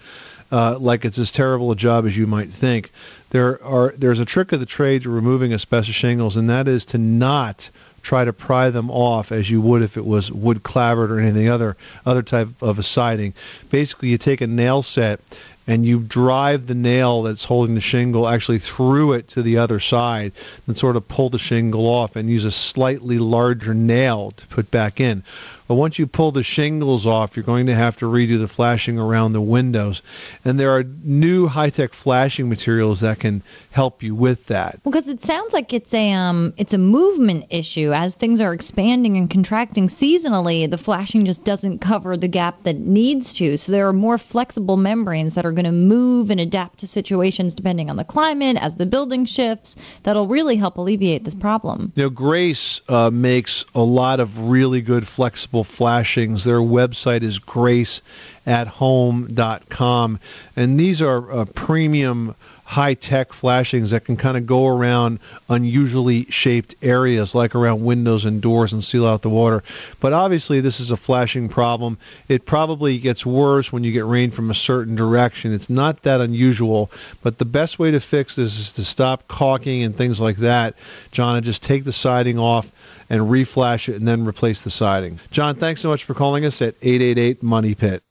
[0.51, 2.91] uh, like it's as terrible a job as you might think.
[3.29, 6.85] There are there's a trick of the trade to removing asbestos shingles, and that is
[6.85, 7.69] to not
[8.01, 11.47] try to pry them off as you would if it was wood clapboard or anything
[11.47, 13.33] other other type of a siding.
[13.69, 15.21] Basically, you take a nail set
[15.67, 19.79] and you drive the nail that's holding the shingle actually through it to the other
[19.79, 20.31] side
[20.67, 24.71] and sort of pull the shingle off and use a slightly larger nail to put
[24.71, 25.23] back in.
[25.71, 28.99] But once you pull the shingles off, you're going to have to redo the flashing
[28.99, 30.01] around the windows.
[30.43, 34.83] And there are new high tech flashing materials that can help you with that.
[34.83, 37.93] Because it sounds like it's a um, it's a movement issue.
[37.93, 42.79] As things are expanding and contracting seasonally, the flashing just doesn't cover the gap that
[42.79, 43.57] needs to.
[43.57, 47.55] So there are more flexible membranes that are going to move and adapt to situations
[47.55, 49.77] depending on the climate as the building shifts.
[50.03, 51.93] That'll really help alleviate this problem.
[51.95, 56.43] You know, Grace uh, makes a lot of really good flexible flashings.
[56.43, 60.19] Their website is graceathome.com.
[60.55, 62.35] And these are uh, premium
[62.71, 65.19] high tech flashings that can kind of go around
[65.49, 69.61] unusually shaped areas, like around windows and doors, and seal out the water.
[69.99, 71.97] But obviously, this is a flashing problem.
[72.29, 75.51] It probably gets worse when you get rain from a certain direction.
[75.51, 76.89] It's not that unusual,
[77.21, 80.75] but the best way to fix this is to stop caulking and things like that,
[81.11, 82.71] John, just take the siding off
[83.11, 85.19] and reflash it and then replace the siding.
[85.31, 88.03] John, thanks so much for calling us at 888 Money Pit.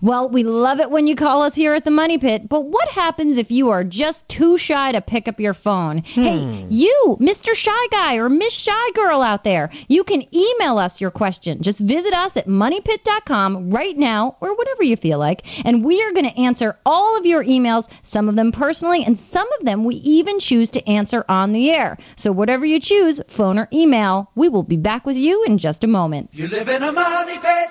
[0.00, 2.88] Well, we love it when you call us here at the Money Pit, but what
[2.88, 5.98] happens if you are just too shy to pick up your phone?
[6.14, 6.22] Hmm.
[6.22, 7.54] Hey, you, Mr.
[7.54, 11.62] Shy Guy or Miss Shy Girl out there, you can email us your question.
[11.62, 16.12] Just visit us at moneypit.com right now or whatever you feel like, and we are
[16.12, 19.84] going to answer all of your emails, some of them personally, and some of them
[19.84, 21.96] we even choose to answer on the air.
[22.16, 25.84] So whatever you choose, phone or email, we will be back with you in just
[25.84, 26.30] a moment.
[26.32, 27.68] You live in a money pit.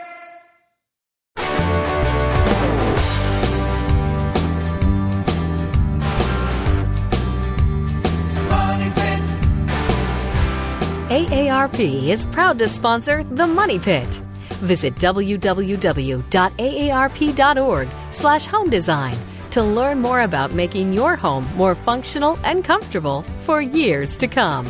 [11.09, 14.21] AARP is proud to sponsor The Money Pit.
[14.59, 15.47] Visit www.aarp.org
[18.11, 18.47] slash
[19.51, 24.67] to learn more about making your home more functional and comfortable for years to come.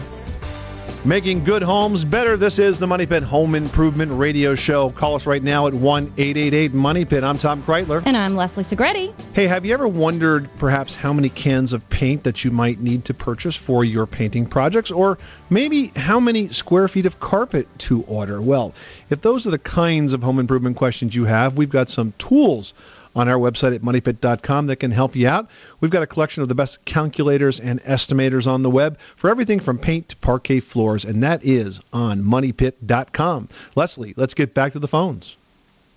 [1.07, 2.35] Making good homes better.
[2.35, 4.89] This is the Money Pit Home Improvement Radio Show.
[4.89, 7.23] Call us right now at 1 888 Money Pit.
[7.23, 8.03] I'm Tom Kraeutler.
[8.05, 9.13] And I'm Leslie Segrete.
[9.31, 13.05] Hey, have you ever wondered perhaps how many cans of paint that you might need
[13.05, 14.91] to purchase for your painting projects?
[14.91, 15.17] Or
[15.49, 18.41] maybe how many square feet of carpet to order?
[18.41, 18.73] Well,
[19.09, 22.73] if those are the kinds of home improvement questions you have, we've got some tools
[23.17, 25.49] on our website at moneypit.com that can help you out.
[25.81, 29.59] We've got a collection of the best calculators and estimators on the web for everything
[29.59, 33.49] from paint to parquet floors, and that is on moneypit.com.
[33.75, 35.35] Leslie, let's get back to the phones.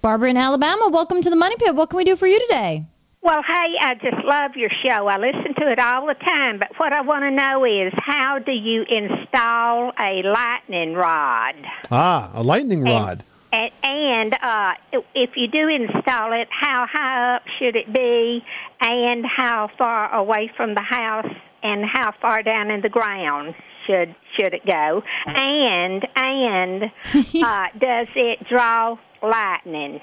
[0.01, 1.75] Barbara in Alabama, welcome to the Money Pit.
[1.75, 2.87] What can we do for you today?
[3.23, 5.07] Well, hey, I just love your show.
[5.07, 6.59] I listen to it all the time.
[6.59, 11.55] But what I want to know is how do you install a lightning rod?
[11.91, 13.23] Ah, a lightning rod.
[13.53, 14.75] And, and uh,
[15.15, 18.45] if you do install it, how high up should it be,
[18.81, 21.33] and how far away from the house,
[21.63, 23.55] and how far down in the ground
[23.87, 25.03] should should it go?
[25.27, 26.85] And and
[27.15, 30.01] uh, does it draw lightning?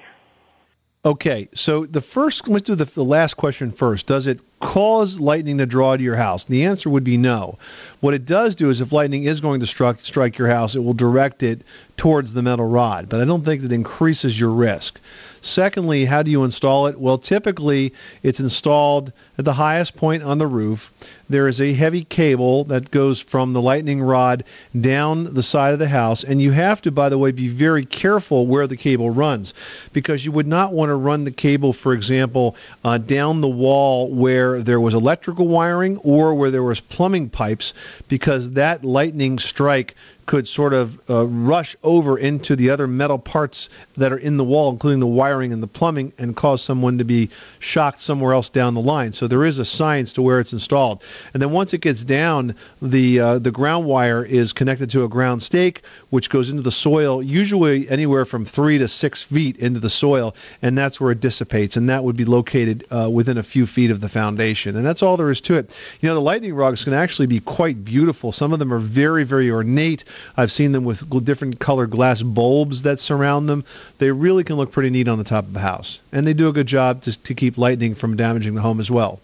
[1.05, 4.07] Okay, so the first, let's do the, the last question first.
[4.07, 6.45] Does it cause lightning to draw to your house?
[6.45, 7.57] The answer would be no.
[7.99, 10.83] What it does do is if lightning is going to struck, strike your house, it
[10.83, 11.61] will direct it
[11.97, 15.01] towards the metal rod, but I don't think that increases your risk.
[15.41, 16.99] Secondly, how do you install it?
[16.99, 20.91] Well, typically it's installed at the highest point on the roof.
[21.29, 24.43] There is a heavy cable that goes from the lightning rod
[24.79, 27.85] down the side of the house, and you have to, by the way, be very
[27.85, 29.53] careful where the cable runs
[29.93, 34.09] because you would not want to run the cable, for example, uh, down the wall
[34.09, 37.73] where there was electrical wiring or where there was plumbing pipes
[38.07, 39.95] because that lightning strike
[40.27, 44.43] could sort of uh, rush over into the other metal parts that are in the
[44.43, 48.49] wall, including the wiring and the plumbing, and cause someone to be shocked somewhere else
[48.49, 49.11] down the line.
[49.13, 51.01] So there is a science to where it's installed.
[51.33, 55.07] And then once it gets down, the uh, the ground wire is connected to a
[55.07, 59.79] ground stake, which goes into the soil, usually anywhere from three to six feet into
[59.79, 61.77] the soil, and that's where it dissipates.
[61.77, 64.75] And that would be located uh, within a few feet of the foundation.
[64.75, 65.75] And that's all there is to it.
[66.01, 68.31] You know, the lightning rods can actually be quite beautiful.
[68.31, 70.03] Some of them are very, very ornate.
[70.35, 73.63] I've seen them with different colored glass bulbs that surround them.
[73.97, 75.99] They really can look pretty neat on the top of the house.
[76.11, 78.91] And they do a good job to, to keep lightning from damaging the home as
[78.91, 79.19] well.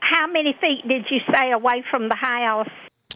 [0.00, 2.68] How many feet did you say away from the house?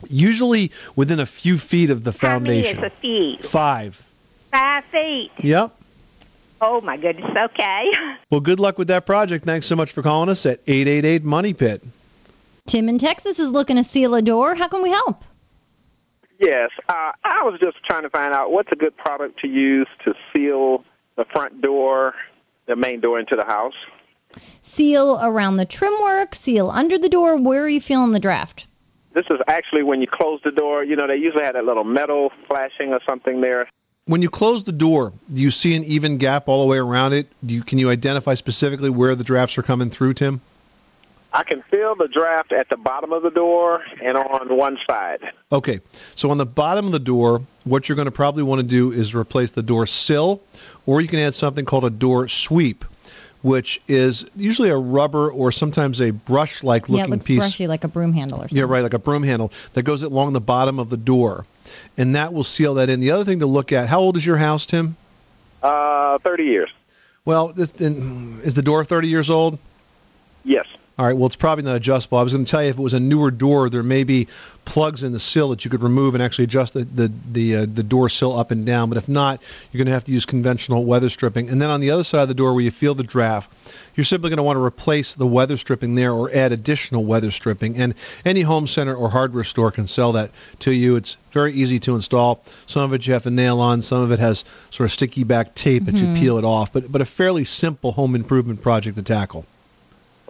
[0.09, 2.77] Usually within a few feet of the foundation.
[2.77, 3.33] How many foundation.
[3.33, 3.45] is a feet?
[3.51, 4.07] Five.
[4.51, 5.31] Five feet.
[5.39, 5.77] Yep.
[6.61, 7.31] Oh my goodness.
[7.37, 7.93] Okay.
[8.31, 9.45] Well, good luck with that project.
[9.45, 11.83] Thanks so much for calling us at 888 Money Pit.
[12.69, 14.55] Tim in Texas is looking to seal a door.
[14.55, 15.25] How can we help?
[16.41, 19.87] Yes, uh, I was just trying to find out what's a good product to use
[20.07, 20.85] to seal
[21.17, 22.15] the front door,
[22.67, 23.75] the main door into the house.
[24.63, 27.37] Seal around the trim work, seal under the door.
[27.37, 28.67] Where are you feeling the draft?
[29.13, 30.83] This is actually when you close the door.
[30.83, 33.69] You know, they usually had that little metal flashing or something there.
[34.07, 37.13] When you close the door, do you see an even gap all the way around
[37.13, 37.27] it?
[37.45, 40.41] Do you, can you identify specifically where the drafts are coming through, Tim?
[41.33, 45.21] I can feel the draft at the bottom of the door and on one side.
[45.53, 45.81] Okay,
[46.17, 48.91] so on the bottom of the door, what you're going to probably want to do
[48.91, 50.41] is replace the door sill,
[50.87, 52.85] or you can add something called a door sweep,
[53.43, 57.39] which is usually a rubber or sometimes a brush-like yeah, it looking looks piece.
[57.39, 58.59] brushy like a broom handle or something.
[58.59, 61.47] Yeah, right, like a broom handle that goes along the bottom of the door,
[61.97, 62.99] and that will seal that in.
[62.99, 64.97] The other thing to look at: how old is your house, Tim?
[65.63, 66.71] Uh, 30 years.
[67.25, 69.59] Well, is the door 30 years old?
[70.43, 70.67] Yes.
[71.01, 71.17] All right.
[71.17, 72.19] Well, it's probably not adjustable.
[72.19, 74.29] I was going to tell you if it was a newer door, there may be
[74.67, 77.61] plugs in the sill that you could remove and actually adjust the the the, uh,
[77.73, 78.91] the door sill up and down.
[78.91, 79.41] But if not,
[79.73, 81.49] you're going to have to use conventional weather stripping.
[81.49, 83.51] And then on the other side of the door, where you feel the draft,
[83.95, 87.31] you're simply going to want to replace the weather stripping there or add additional weather
[87.31, 87.79] stripping.
[87.79, 87.95] And
[88.27, 90.97] any home center or hardware store can sell that to you.
[90.97, 92.43] It's very easy to install.
[92.67, 93.81] Some of it you have to nail on.
[93.81, 96.15] Some of it has sort of sticky back tape that Mhm.
[96.15, 96.71] you peel it off.
[96.75, 99.47] But but a fairly simple home improvement project to tackle.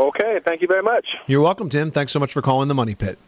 [0.00, 1.06] Okay, thank you very much.
[1.26, 1.90] You're welcome, Tim.
[1.90, 3.18] Thanks so much for calling the Money Pit.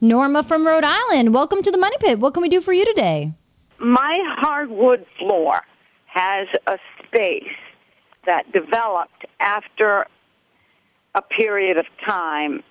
[0.00, 1.34] Norma from Rhode Island.
[1.34, 2.18] Welcome to the Money Pit.
[2.18, 3.32] What can we do for you today?
[3.78, 5.60] My hardwood floor
[6.06, 7.52] has a space
[8.24, 10.06] that developed after
[11.14, 12.62] a period of time,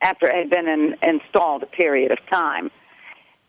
[0.00, 2.70] after it had been in, installed a period of time.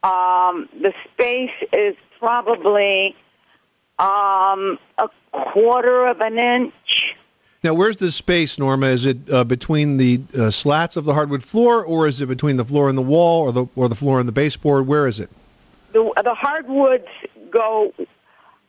[0.02, 3.16] Um, the space is probably
[4.00, 6.74] um, a quarter of an inch.
[7.66, 8.86] Now, where's the space, Norma?
[8.86, 12.58] Is it uh, between the uh, slats of the hardwood floor, or is it between
[12.58, 14.86] the floor and the wall, or the or the floor and the baseboard?
[14.86, 15.32] Where is it?
[15.92, 17.08] The, the hardwoods
[17.50, 17.92] go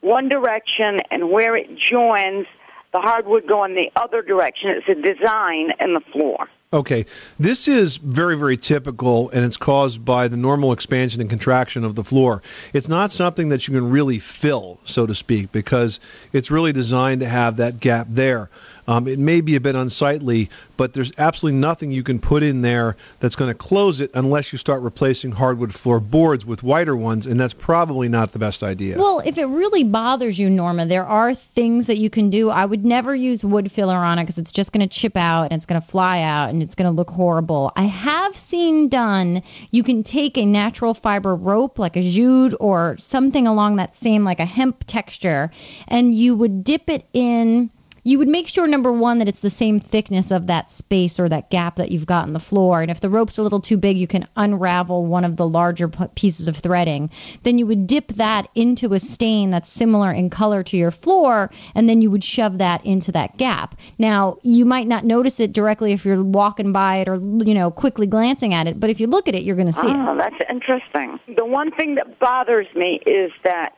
[0.01, 2.47] one direction, and where it joins,
[2.95, 4.71] the hardwood go in the other direction.
[4.71, 6.49] It's a design in the floor.
[6.73, 7.07] Okay,
[7.39, 11.95] this is very, very typical, and it's caused by the normal expansion and contraction of
[11.95, 12.43] the floor.
[12.73, 16.01] It's not something that you can really fill, so to speak, because
[16.33, 18.51] it's really designed to have that gap there.
[18.89, 22.63] Um, it may be a bit unsightly, but there's absolutely nothing you can put in
[22.63, 26.97] there that's going to close it unless you start replacing hardwood floor boards with wider
[26.97, 28.97] ones, and that's probably not the best idea.
[28.97, 32.51] Well, if it really bothers you, Norma, there are things that you can do.
[32.51, 35.45] I would never use wood filler on it because it's just going to chip out
[35.45, 37.73] and it's going to fly out and it's going to look horrible.
[37.77, 42.97] I have seen done, you can take a natural fiber rope like a jute or
[42.99, 45.51] something along that same, like a hemp texture,
[45.89, 47.71] and you would dip it in
[48.07, 51.29] you would make sure number one that it's the same thickness of that space or
[51.29, 52.81] that gap that you've got in the floor.
[52.81, 55.89] And if the rope's a little too big you can unravel one of the larger
[55.89, 57.11] pieces of threading.
[57.43, 61.51] Then you would dip that into a stain that's similar in color to your floor
[61.75, 63.77] and then you would shove that into that gap.
[63.99, 67.73] Now you might not notice it directly if you're walking by it or you know
[67.73, 69.97] quickly glancing at it but if you look at it you're going to see it.
[69.97, 71.19] Oh, that's interesting.
[71.35, 73.75] The one thing that bothers me is that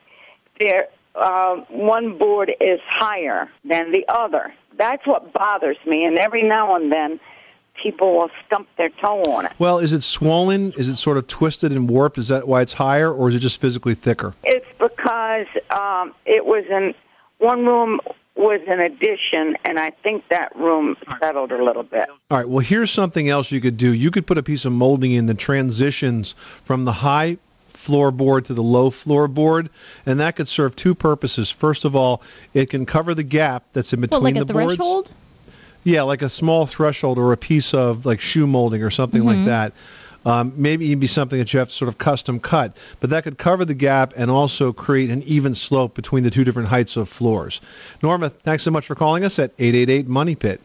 [0.59, 0.87] there
[1.19, 4.53] uh, one board is higher than the other.
[4.77, 6.05] That's what bothers me.
[6.05, 7.19] And every now and then,
[7.81, 9.51] people will stump their toe on it.
[9.59, 10.73] Well, is it swollen?
[10.73, 12.17] Is it sort of twisted and warped?
[12.17, 14.33] Is that why it's higher, or is it just physically thicker?
[14.43, 16.93] It's because um, it was in
[17.39, 17.99] one room
[18.35, 22.07] was an addition, and I think that room settled a little bit.
[22.31, 22.47] All right.
[22.47, 23.93] Well, here's something else you could do.
[23.93, 27.37] You could put a piece of molding in that transitions from the high
[27.89, 29.69] floorboard to the low floorboard,
[30.05, 31.49] and that could serve two purposes.
[31.49, 32.21] First of all,
[32.53, 34.75] it can cover the gap that's in between Well, like a the boards.
[34.75, 35.11] threshold?
[35.83, 39.37] Yeah, like a small threshold or a piece of like shoe molding or something like
[39.39, 39.45] Mhm.
[39.45, 39.73] that.
[40.25, 43.23] Um, maybe even be something that you have to sort of custom cut, but that
[43.23, 46.97] could cover the gap and also create an even slope between the two different heights
[46.97, 47.61] of floors.
[48.03, 50.59] Norma, thanks so much for calling us at 888 Money Pit.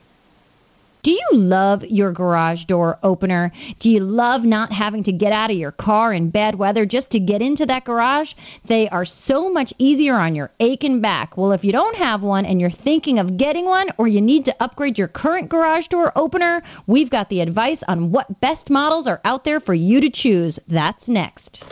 [1.05, 3.53] Do you love your garage door opener?
[3.79, 7.11] Do you love not having to get out of your car in bad weather just
[7.11, 8.33] to get into that garage?
[8.65, 11.37] They are so much easier on your aching back.
[11.37, 14.47] Well, if you don't have one and you're thinking of getting one or you need
[14.47, 19.07] to upgrade your current garage door opener, we've got the advice on what best models
[19.07, 20.59] are out there for you to choose.
[20.69, 21.67] That's next.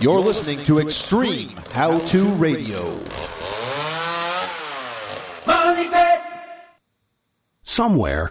[0.00, 2.98] You're listening to Extreme How to Radio.
[5.46, 6.20] Money Pit.
[7.64, 8.30] Somewhere,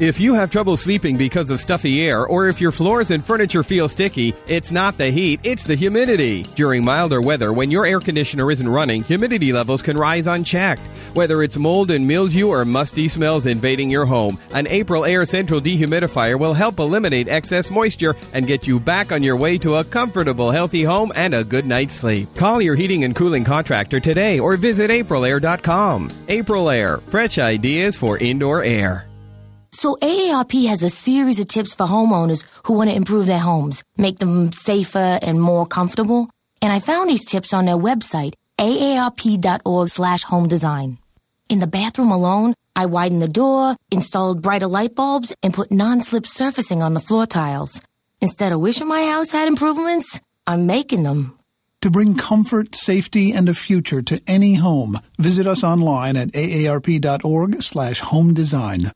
[0.00, 3.64] If you have trouble sleeping because of stuffy air, or if your floors and furniture
[3.64, 6.44] feel sticky, it's not the heat, it's the humidity.
[6.54, 10.82] During milder weather, when your air conditioner isn't running, humidity levels can rise unchecked.
[11.14, 16.38] Whether it's mold and mildew or musty smells invading your home, an Aprilaire Central dehumidifier
[16.38, 20.52] will help eliminate excess moisture and get you back on your way to a comfortable,
[20.52, 22.28] healthy home and a good night's sleep.
[22.36, 26.08] Call your heating and cooling contractor today or visit aprilaire.com.
[26.28, 29.07] April Air, fresh ideas for indoor air.
[29.70, 33.84] So AARP has a series of tips for homeowners who want to improve their homes,
[33.96, 36.30] make them safer and more comfortable.
[36.62, 40.98] And I found these tips on their website, aarp.org slash home design.
[41.48, 46.26] In the bathroom alone, I widened the door, installed brighter light bulbs, and put non-slip
[46.26, 47.80] surfacing on the floor tiles.
[48.20, 51.38] Instead of wishing my house had improvements, I'm making them.
[51.82, 57.62] To bring comfort, safety, and a future to any home, visit us online at aarp.org
[57.62, 58.90] slash home design.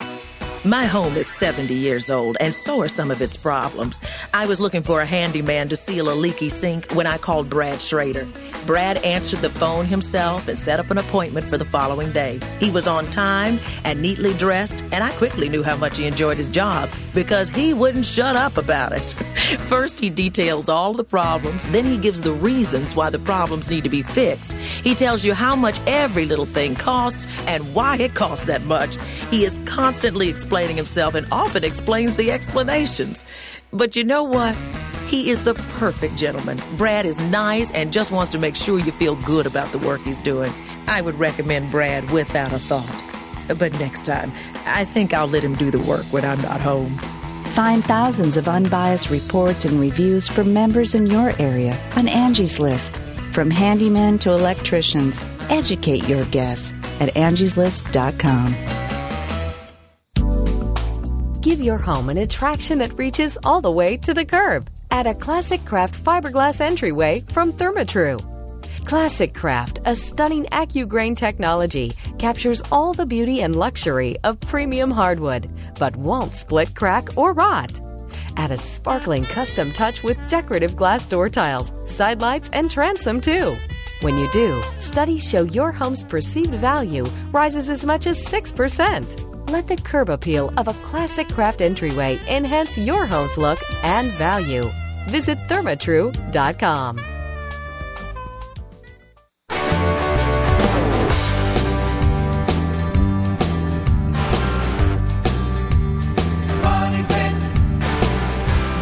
[0.64, 4.00] My home is 70 years old, and so are some of its problems.
[4.32, 7.82] I was looking for a handyman to seal a leaky sink when I called Brad
[7.82, 8.28] Schrader.
[8.66, 12.40] Brad answered the phone himself and set up an appointment for the following day.
[12.60, 16.36] He was on time and neatly dressed, and I quickly knew how much he enjoyed
[16.36, 19.02] his job because he wouldn't shut up about it.
[19.68, 23.84] First, he details all the problems, then, he gives the reasons why the problems need
[23.84, 24.52] to be fixed.
[24.52, 28.96] He tells you how much every little thing costs and why it costs that much.
[29.30, 33.24] He is constantly explaining himself and often explains the explanations.
[33.72, 34.56] But you know what?
[35.12, 36.58] He is the perfect gentleman.
[36.78, 40.00] Brad is nice and just wants to make sure you feel good about the work
[40.00, 40.50] he's doing.
[40.88, 43.04] I would recommend Brad without a thought.
[43.58, 44.32] But next time,
[44.64, 46.96] I think I'll let him do the work when I'm not home.
[47.52, 52.96] Find thousands of unbiased reports and reviews from members in your area on Angie's List.
[53.32, 58.56] From handymen to electricians, educate your guests at angieslist.com.
[61.42, 64.70] Give your home an attraction that reaches all the way to the curb.
[64.92, 68.18] Add a Classic Craft fiberglass entryway from Therma-Tru.
[68.84, 75.50] Classic Craft, a stunning AccuGrain technology, captures all the beauty and luxury of premium hardwood,
[75.78, 77.80] but won't split, crack, or rot.
[78.36, 83.56] Add a sparkling custom touch with decorative glass door tiles, side lights, and transom too.
[84.02, 89.50] When you do, studies show your home's perceived value rises as much as 6%.
[89.50, 94.70] Let the curb appeal of a classic craft entryway enhance your home's look and value.
[95.08, 97.12] Visit thermatru.com.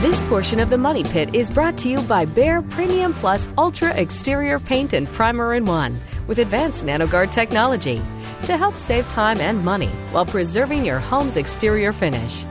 [0.00, 3.94] This portion of the Money Pit is brought to you by Behr Premium Plus Ultra
[3.94, 8.00] Exterior Paint and Primer in One with advanced NanoGuard technology
[8.44, 12.44] to help save time and money while preserving your home's exterior finish.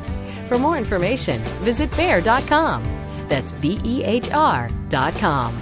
[0.48, 2.99] For more information, visit behr.com.
[3.30, 5.58] That's B E H R dot com.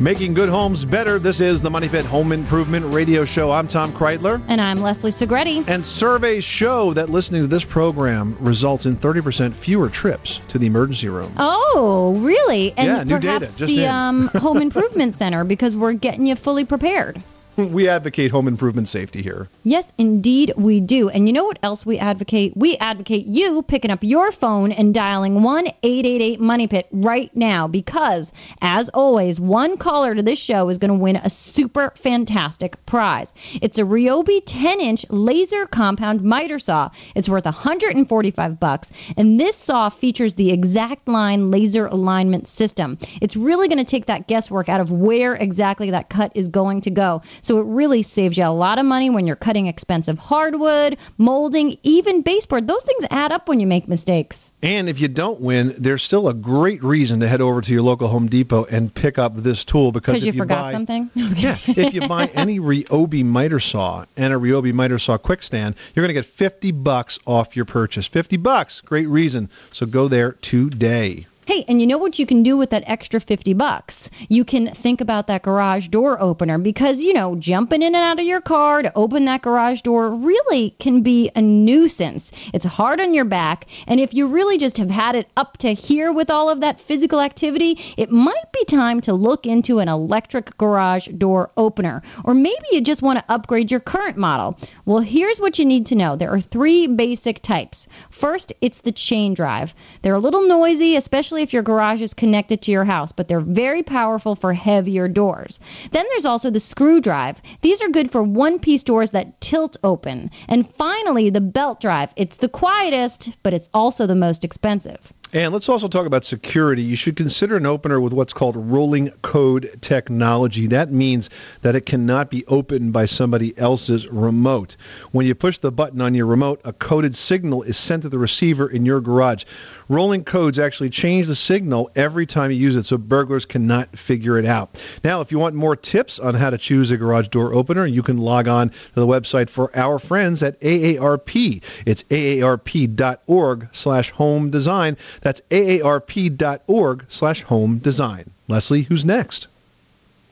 [0.00, 1.20] Making good homes better.
[1.20, 3.52] This is the Money Pit Home Improvement Radio Show.
[3.52, 4.42] I'm Tom Kraeutler.
[4.48, 5.68] And I'm Leslie Segrete.
[5.68, 10.66] And surveys show that listening to this program results in 30% fewer trips to the
[10.66, 11.32] emergency room.
[11.38, 12.74] Oh, really?
[12.76, 13.90] And Yeah, new data, perhaps just the in.
[13.90, 17.22] um, home improvement center because we're getting you fully prepared.
[17.74, 19.48] We advocate home improvement safety here.
[19.64, 21.08] Yes, indeed, we do.
[21.08, 22.56] And you know what else we advocate?
[22.56, 27.66] We advocate you picking up your phone and dialing 1 888 Money Pit right now
[27.66, 32.84] because, as always, one caller to this show is going to win a super fantastic
[32.86, 33.32] prize.
[33.62, 36.90] It's a Ryobi 10 inch laser compound miter saw.
[37.14, 42.98] It's worth 145 bucks, and this saw features the exact line laser alignment system.
[43.20, 46.80] It's really going to take that guesswork out of where exactly that cut is going
[46.82, 47.22] to go.
[47.44, 51.76] So it really saves you a lot of money when you're cutting expensive hardwood, molding,
[51.82, 52.66] even baseboard.
[52.68, 54.54] Those things add up when you make mistakes.
[54.62, 57.82] And if you don't win, there's still a great reason to head over to your
[57.82, 61.10] local Home Depot and pick up this tool because if you forgot buy, something?
[61.34, 65.74] Yeah, if you buy any Ryobi miter saw and a Ryobi miter saw quick stand,
[65.94, 68.06] you're going to get 50 bucks off your purchase.
[68.06, 69.50] 50 bucks, great reason.
[69.70, 71.26] So go there today.
[71.46, 74.08] Hey, and you know what you can do with that extra 50 bucks?
[74.30, 78.18] You can think about that garage door opener because, you know, jumping in and out
[78.18, 82.32] of your car to open that garage door really can be a nuisance.
[82.54, 85.74] It's hard on your back, and if you really just have had it up to
[85.74, 89.88] here with all of that physical activity, it might be time to look into an
[89.88, 92.00] electric garage door opener.
[92.24, 94.58] Or maybe you just want to upgrade your current model.
[94.86, 96.16] Well, here's what you need to know.
[96.16, 97.86] There are three basic types.
[98.08, 99.74] First, it's the chain drive.
[100.00, 103.40] They're a little noisy, especially if your garage is connected to your house, but they're
[103.40, 105.60] very powerful for heavier doors.
[105.92, 107.40] Then there's also the screw drive.
[107.62, 110.30] These are good for one piece doors that tilt open.
[110.48, 112.12] And finally, the belt drive.
[112.16, 115.12] It's the quietest, but it's also the most expensive.
[115.34, 116.80] And let's also talk about security.
[116.80, 120.68] You should consider an opener with what's called rolling code technology.
[120.68, 121.28] That means
[121.62, 124.76] that it cannot be opened by somebody else's remote.
[125.10, 128.18] When you push the button on your remote, a coded signal is sent to the
[128.20, 129.42] receiver in your garage.
[129.88, 134.38] Rolling codes actually change the signal every time you use it, so burglars cannot figure
[134.38, 134.80] it out.
[135.02, 138.04] Now, if you want more tips on how to choose a garage door opener, you
[138.04, 141.60] can log on to the website for our friends at AARP.
[141.84, 144.96] It's aarp.org slash home design.
[145.24, 148.30] That's aarp.org slash home design.
[148.46, 149.48] Leslie, who's next?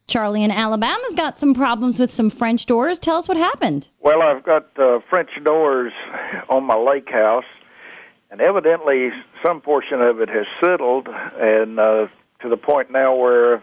[0.07, 2.99] Charlie in Alabama's got some problems with some French doors.
[2.99, 3.88] Tell us what happened.
[4.01, 5.93] Well, I've got uh, French doors
[6.51, 7.47] on my lake house,
[8.30, 9.11] and evidently
[9.45, 12.09] some portion of it has settled, and uh,
[12.43, 13.62] to the point now where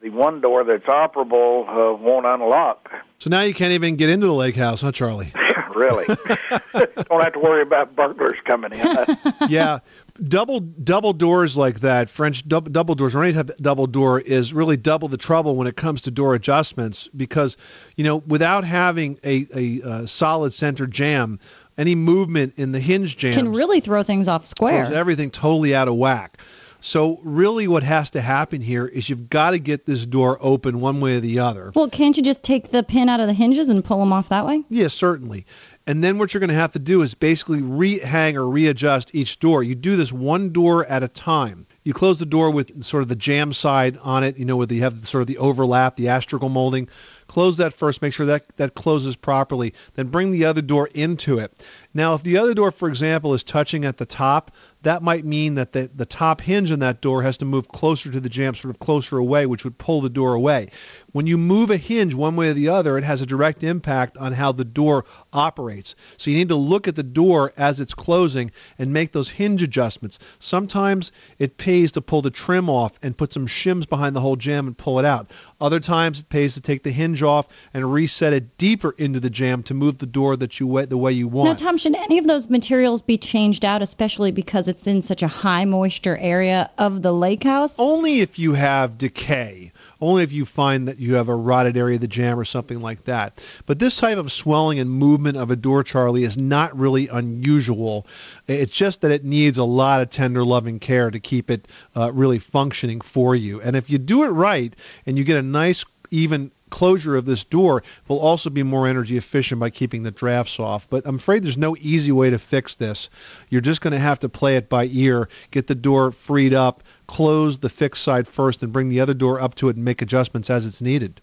[0.00, 2.90] the one door that's operable uh, won't unlock.
[3.18, 5.32] So now you can't even get into the lake house, huh, Charlie?
[5.74, 6.06] really,
[6.72, 9.16] don't have to worry about burglars coming in.
[9.48, 9.80] yeah,
[10.22, 14.20] double double doors like that, French double, double doors or any type of double door
[14.20, 17.56] is really double the trouble when it comes to door adjustments because
[17.96, 21.38] you know without having a a, uh solid center jamb,
[21.76, 24.84] any movement in the hinge jambs Can really throw things off square.
[24.92, 26.40] everything totally out of whack.
[26.80, 30.82] So really, what has to happen here is you've got to get this door open
[30.82, 31.72] one way or the other.
[31.74, 34.28] Well, can't you just take the pin out of the hinges and pull them off
[34.28, 34.64] that way?
[34.68, 35.46] Yeah, certainly.
[35.86, 39.38] And then what you're going to have to do is basically rehang or readjust each
[39.38, 39.62] door.
[39.62, 41.66] You do this one door at a time.
[41.82, 44.66] You close the door with sort of the jamb side on it, you know, where
[44.70, 46.88] you have sort of the overlap, the astragal molding.
[47.26, 49.74] Close that first, make sure that that closes properly.
[49.94, 51.66] Then bring the other door into it.
[51.92, 55.54] Now, if the other door, for example, is touching at the top, that might mean
[55.54, 58.54] that the, the top hinge on that door has to move closer to the jamb,
[58.54, 60.70] sort of closer away, which would pull the door away.
[61.14, 64.18] When you move a hinge one way or the other, it has a direct impact
[64.18, 65.94] on how the door operates.
[66.16, 68.50] So you need to look at the door as it's closing
[68.80, 70.18] and make those hinge adjustments.
[70.40, 74.34] Sometimes it pays to pull the trim off and put some shims behind the whole
[74.34, 75.30] jamb and pull it out.
[75.60, 79.30] Other times it pays to take the hinge off and reset it deeper into the
[79.30, 81.48] jamb to move the door that you the way you want.
[81.48, 85.22] Now, Tom, should any of those materials be changed out, especially because it's in such
[85.22, 87.76] a high moisture area of the lake house?
[87.78, 89.70] Only if you have decay.
[90.04, 92.82] Only if you find that you have a rotted area of the jamb or something
[92.82, 93.42] like that.
[93.64, 98.06] But this type of swelling and movement of a door, Charlie, is not really unusual.
[98.46, 102.12] It's just that it needs a lot of tender, loving care to keep it uh,
[102.12, 103.62] really functioning for you.
[103.62, 104.76] And if you do it right
[105.06, 109.16] and you get a nice, even closure of this door will also be more energy
[109.16, 110.86] efficient by keeping the drafts off.
[110.90, 113.08] But I'm afraid there's no easy way to fix this.
[113.48, 116.82] You're just going to have to play it by ear, get the door freed up,
[117.06, 120.02] close the fixed side first, and bring the other door up to it and make
[120.02, 121.20] adjustments as it's needed.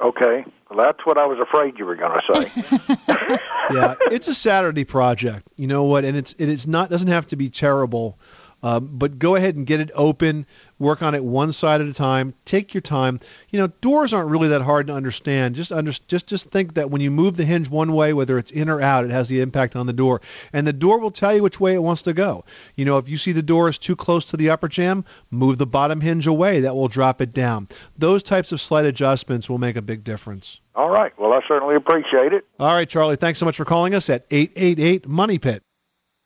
[0.00, 3.38] Okay, well, that's what I was afraid you were going to say.
[3.74, 5.52] yeah, it's a Saturday project.
[5.56, 6.04] You know what?
[6.04, 8.18] And it's it is not doesn't have to be terrible.
[8.64, 10.46] Uh, but go ahead and get it open.
[10.78, 12.32] Work on it one side at a time.
[12.46, 13.20] Take your time.
[13.50, 15.54] You know, doors aren't really that hard to understand.
[15.54, 18.50] Just under, just just think that when you move the hinge one way, whether it's
[18.50, 21.34] in or out, it has the impact on the door, and the door will tell
[21.34, 22.42] you which way it wants to go.
[22.74, 25.58] You know, if you see the door is too close to the upper jamb, move
[25.58, 26.60] the bottom hinge away.
[26.60, 27.68] That will drop it down.
[27.98, 30.62] Those types of slight adjustments will make a big difference.
[30.74, 31.12] All right.
[31.18, 32.46] Well, I certainly appreciate it.
[32.58, 33.16] All right, Charlie.
[33.16, 35.62] Thanks so much for calling us at eight eight eight Money Pit.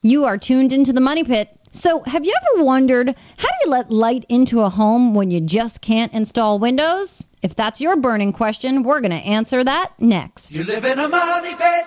[0.00, 1.57] You are tuned into the Money Pit.
[1.70, 5.40] So, have you ever wondered how do you let light into a home when you
[5.40, 7.22] just can't install windows?
[7.42, 10.56] If that's your burning question, we're going to answer that next.
[10.56, 11.84] You live in a money pit.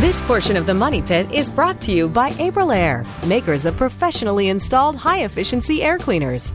[0.00, 4.50] This portion of the Money Pit is brought to you by Aprilaire, makers of professionally
[4.50, 6.52] installed high efficiency air cleaners.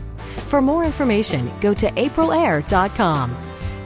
[0.48, 3.36] For more information, go to aprilaire.com.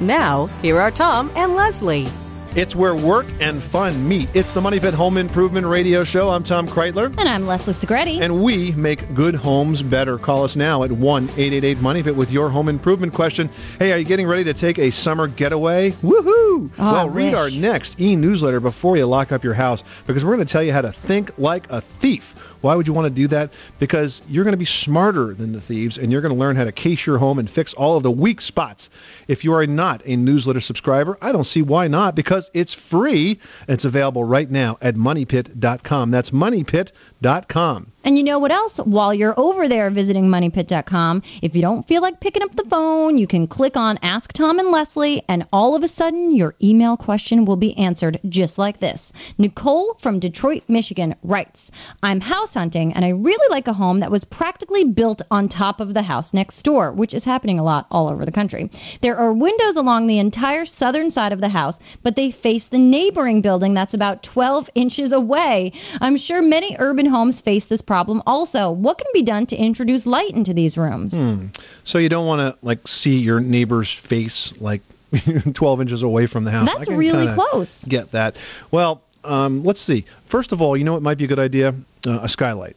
[0.01, 2.09] Now, here are Tom and Leslie.
[2.57, 4.35] It's where work and fun meet.
[4.35, 6.31] It's the Money Pit Home Improvement Radio Show.
[6.31, 7.15] I'm Tom Kraeutler.
[7.19, 8.23] And I'm Leslie Segrete.
[8.23, 10.17] And we make good homes better.
[10.17, 13.51] Call us now at 1 888 Money Pit with your home improvement question.
[13.79, 15.91] Hey, are you getting ready to take a summer getaway?
[16.03, 16.71] Woohoo!
[16.71, 17.35] Oh, I well, read wish.
[17.35, 20.63] our next e newsletter before you lock up your house because we're going to tell
[20.63, 22.35] you how to think like a thief.
[22.63, 23.53] Why would you want to do that?
[23.79, 26.65] Because you're going to be smarter than the thieves and you're going to learn how
[26.65, 28.91] to case your home and fix all of the weak spots.
[29.29, 33.38] If you are not a newsletter subscriber, I don't see why not because it's free.
[33.68, 36.11] It's available right now at moneypit.com.
[36.11, 37.92] That's moneypit.com.
[38.07, 38.77] And you know what else?
[38.79, 43.19] While you're over there visiting moneypit.com, if you don't feel like picking up the phone,
[43.19, 46.97] you can click on Ask Tom and Leslie, and all of a sudden, your email
[46.97, 49.13] question will be answered just like this.
[49.39, 51.73] Nicole from Detroit, Michigan writes
[52.05, 55.81] I'm house hunting, and I really like a home that was practically built on top
[55.81, 58.71] of the house next door, which is happening a lot all over the country.
[59.01, 62.79] There are windows along the entire southern side of the house, but they face the
[62.79, 65.73] neighboring building that's about 12 inches away.
[66.01, 67.95] I'm sure many urban homes face this problem
[68.26, 68.70] also.
[68.70, 71.12] What can be done to introduce light into these rooms?
[71.12, 71.47] Hmm.
[71.84, 74.82] So you don't want to like see your neighbor's face like
[75.53, 76.72] 12 inches away from the house.
[76.72, 77.84] That's really close.
[77.84, 78.36] Get that.
[78.70, 80.05] Well, um, let's see.
[80.26, 81.74] First of all, you know what might be a good idea?
[82.07, 82.76] Uh, a skylight.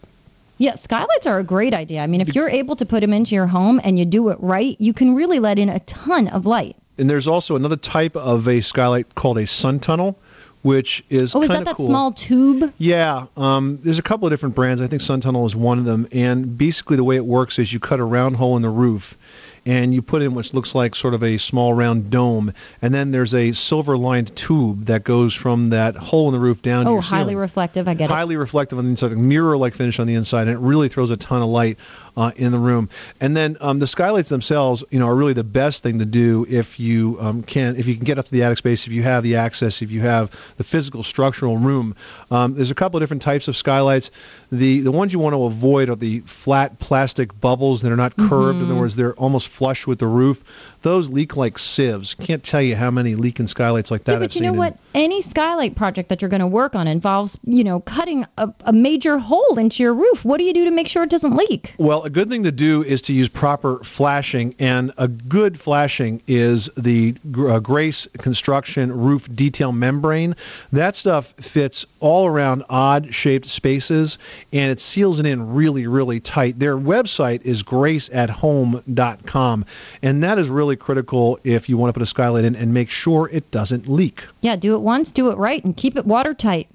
[0.58, 2.02] Yeah, skylights are a great idea.
[2.02, 4.38] I mean, if you're able to put them into your home and you do it
[4.42, 6.76] right, you can really let in a ton of light.
[6.98, 10.20] And there's also another type of a skylight called a sun tunnel,
[10.62, 11.86] which is Oh, is that that cool.
[11.86, 12.74] small tube?
[12.78, 14.82] Yeah, um, there's a couple of different brands.
[14.82, 16.08] I think Sun Tunnel is one of them.
[16.12, 19.18] And basically, the way it works is you cut a round hole in the roof,
[19.66, 22.52] and you put in what looks like sort of a small round dome,
[22.82, 26.86] and then there's a silver-lined tube that goes from that hole in the roof down
[26.86, 27.38] to Oh, highly ceiling.
[27.38, 27.88] reflective.
[27.88, 28.14] I get it.
[28.14, 31.18] highly reflective on the inside, mirror-like finish on the inside, and it really throws a
[31.18, 31.78] ton of light
[32.20, 32.90] uh, in the room.
[33.22, 36.46] And then um, the skylights themselves, you know, are really the best thing to do
[36.50, 39.04] if you um, can, if you can get up to the attic space, if you
[39.04, 41.96] have the access, if you have the physical structural room.
[42.30, 44.12] Um, there's a couple of different types of skylights.
[44.52, 48.16] The the ones you want to avoid are the flat plastic bubbles that are not
[48.18, 48.60] curved.
[48.60, 48.72] In Mhm.
[48.72, 50.44] other words, they're almost flush with the roof.
[50.82, 52.14] Those leak like sieves.
[52.16, 54.44] Can't tell you how many leaking skylights like that Yeah, I've but you seen.
[54.48, 54.78] know in- what?
[54.94, 58.74] Any skylight project that you're going to work on involves, you know, cutting a, a
[58.74, 60.24] major hole into your roof.
[60.26, 61.76] What do you do to make sure it doesn't leak?
[61.78, 66.24] Well, a good thing to do is to use proper flashing, and a good flashing
[66.26, 70.36] is the uh, Grace Construction Roof Detail Membrane.
[70.72, 74.18] That stuff fits all around odd shaped spaces,
[74.52, 76.58] and it seals it in really, really tight.
[76.58, 79.66] Their website is graceathome.com,
[80.02, 82.90] and that is really critical if you want to put a skylight in and make
[82.90, 84.26] sure it doesn't leak.
[84.42, 86.70] Yeah, do it once, do it right, and keep it watertight.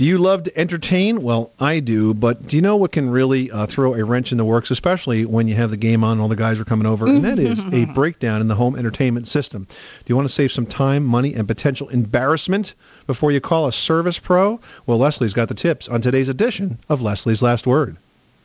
[0.00, 1.22] Do you love to entertain?
[1.22, 4.38] Well, I do, but do you know what can really uh, throw a wrench in
[4.38, 6.86] the works, especially when you have the game on and all the guys are coming
[6.86, 7.04] over?
[7.04, 9.64] And that is a breakdown in the home entertainment system.
[9.64, 12.74] Do you want to save some time, money, and potential embarrassment
[13.06, 14.58] before you call a service pro?
[14.86, 17.98] Well, Leslie's got the tips on today's edition of Leslie's Last Word.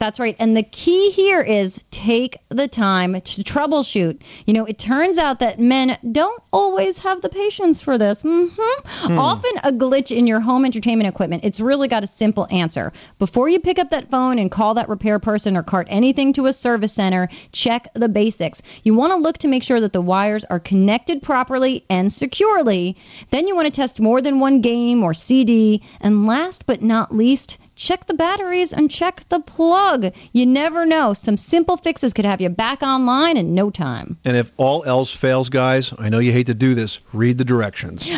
[0.05, 0.35] That's right.
[0.37, 4.21] And the key here is take the time to troubleshoot.
[4.45, 8.21] You know, it turns out that men don't always have the patience for this.
[8.21, 8.45] hmm
[8.85, 9.17] Hmm.
[9.17, 11.43] Often a glitch in your home entertainment equipment.
[11.43, 12.93] It's really got a simple answer.
[13.17, 16.45] Before you pick up that phone and call that repair person or cart anything to
[16.45, 18.61] a service center, check the basics.
[18.83, 22.95] You want to look to make sure that the wires are connected properly and securely.
[23.31, 25.81] Then you want to test more than one game or CD.
[25.99, 30.13] And last but not least, check the batteries and check the plug.
[30.34, 31.13] You never know.
[31.13, 34.17] Some simple fixes could have you back online in no time.
[34.26, 37.45] And if all else fails, guys, I know you hate to do this, read the
[37.45, 38.07] directions.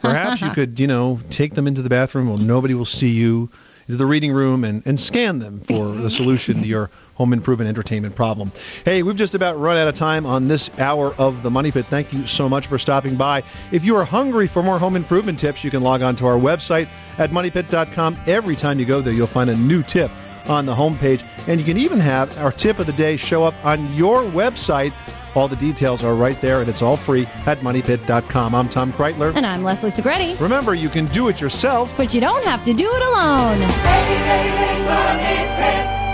[0.00, 3.50] Perhaps you could, you know, take them into the bathroom where nobody will see you
[3.86, 7.68] to the reading room and, and scan them for the solution to your home improvement
[7.68, 8.50] entertainment problem.
[8.84, 11.86] Hey, we've just about run out of time on this hour of the Money Pit.
[11.86, 13.42] Thank you so much for stopping by.
[13.70, 16.38] If you are hungry for more home improvement tips, you can log on to our
[16.38, 18.16] website at moneypit.com.
[18.26, 20.10] Every time you go there, you'll find a new tip
[20.48, 21.24] on the homepage.
[21.46, 24.92] And you can even have our tip of the day show up on your website.
[25.34, 28.54] All the details are right there, and it's all free at moneypit.com.
[28.54, 29.34] I'm Tom Kraeutler.
[29.34, 30.40] And I'm Leslie Segrete.
[30.40, 33.58] Remember, you can do it yourself, but you don't have to do it alone.
[33.60, 36.11] Money Pit.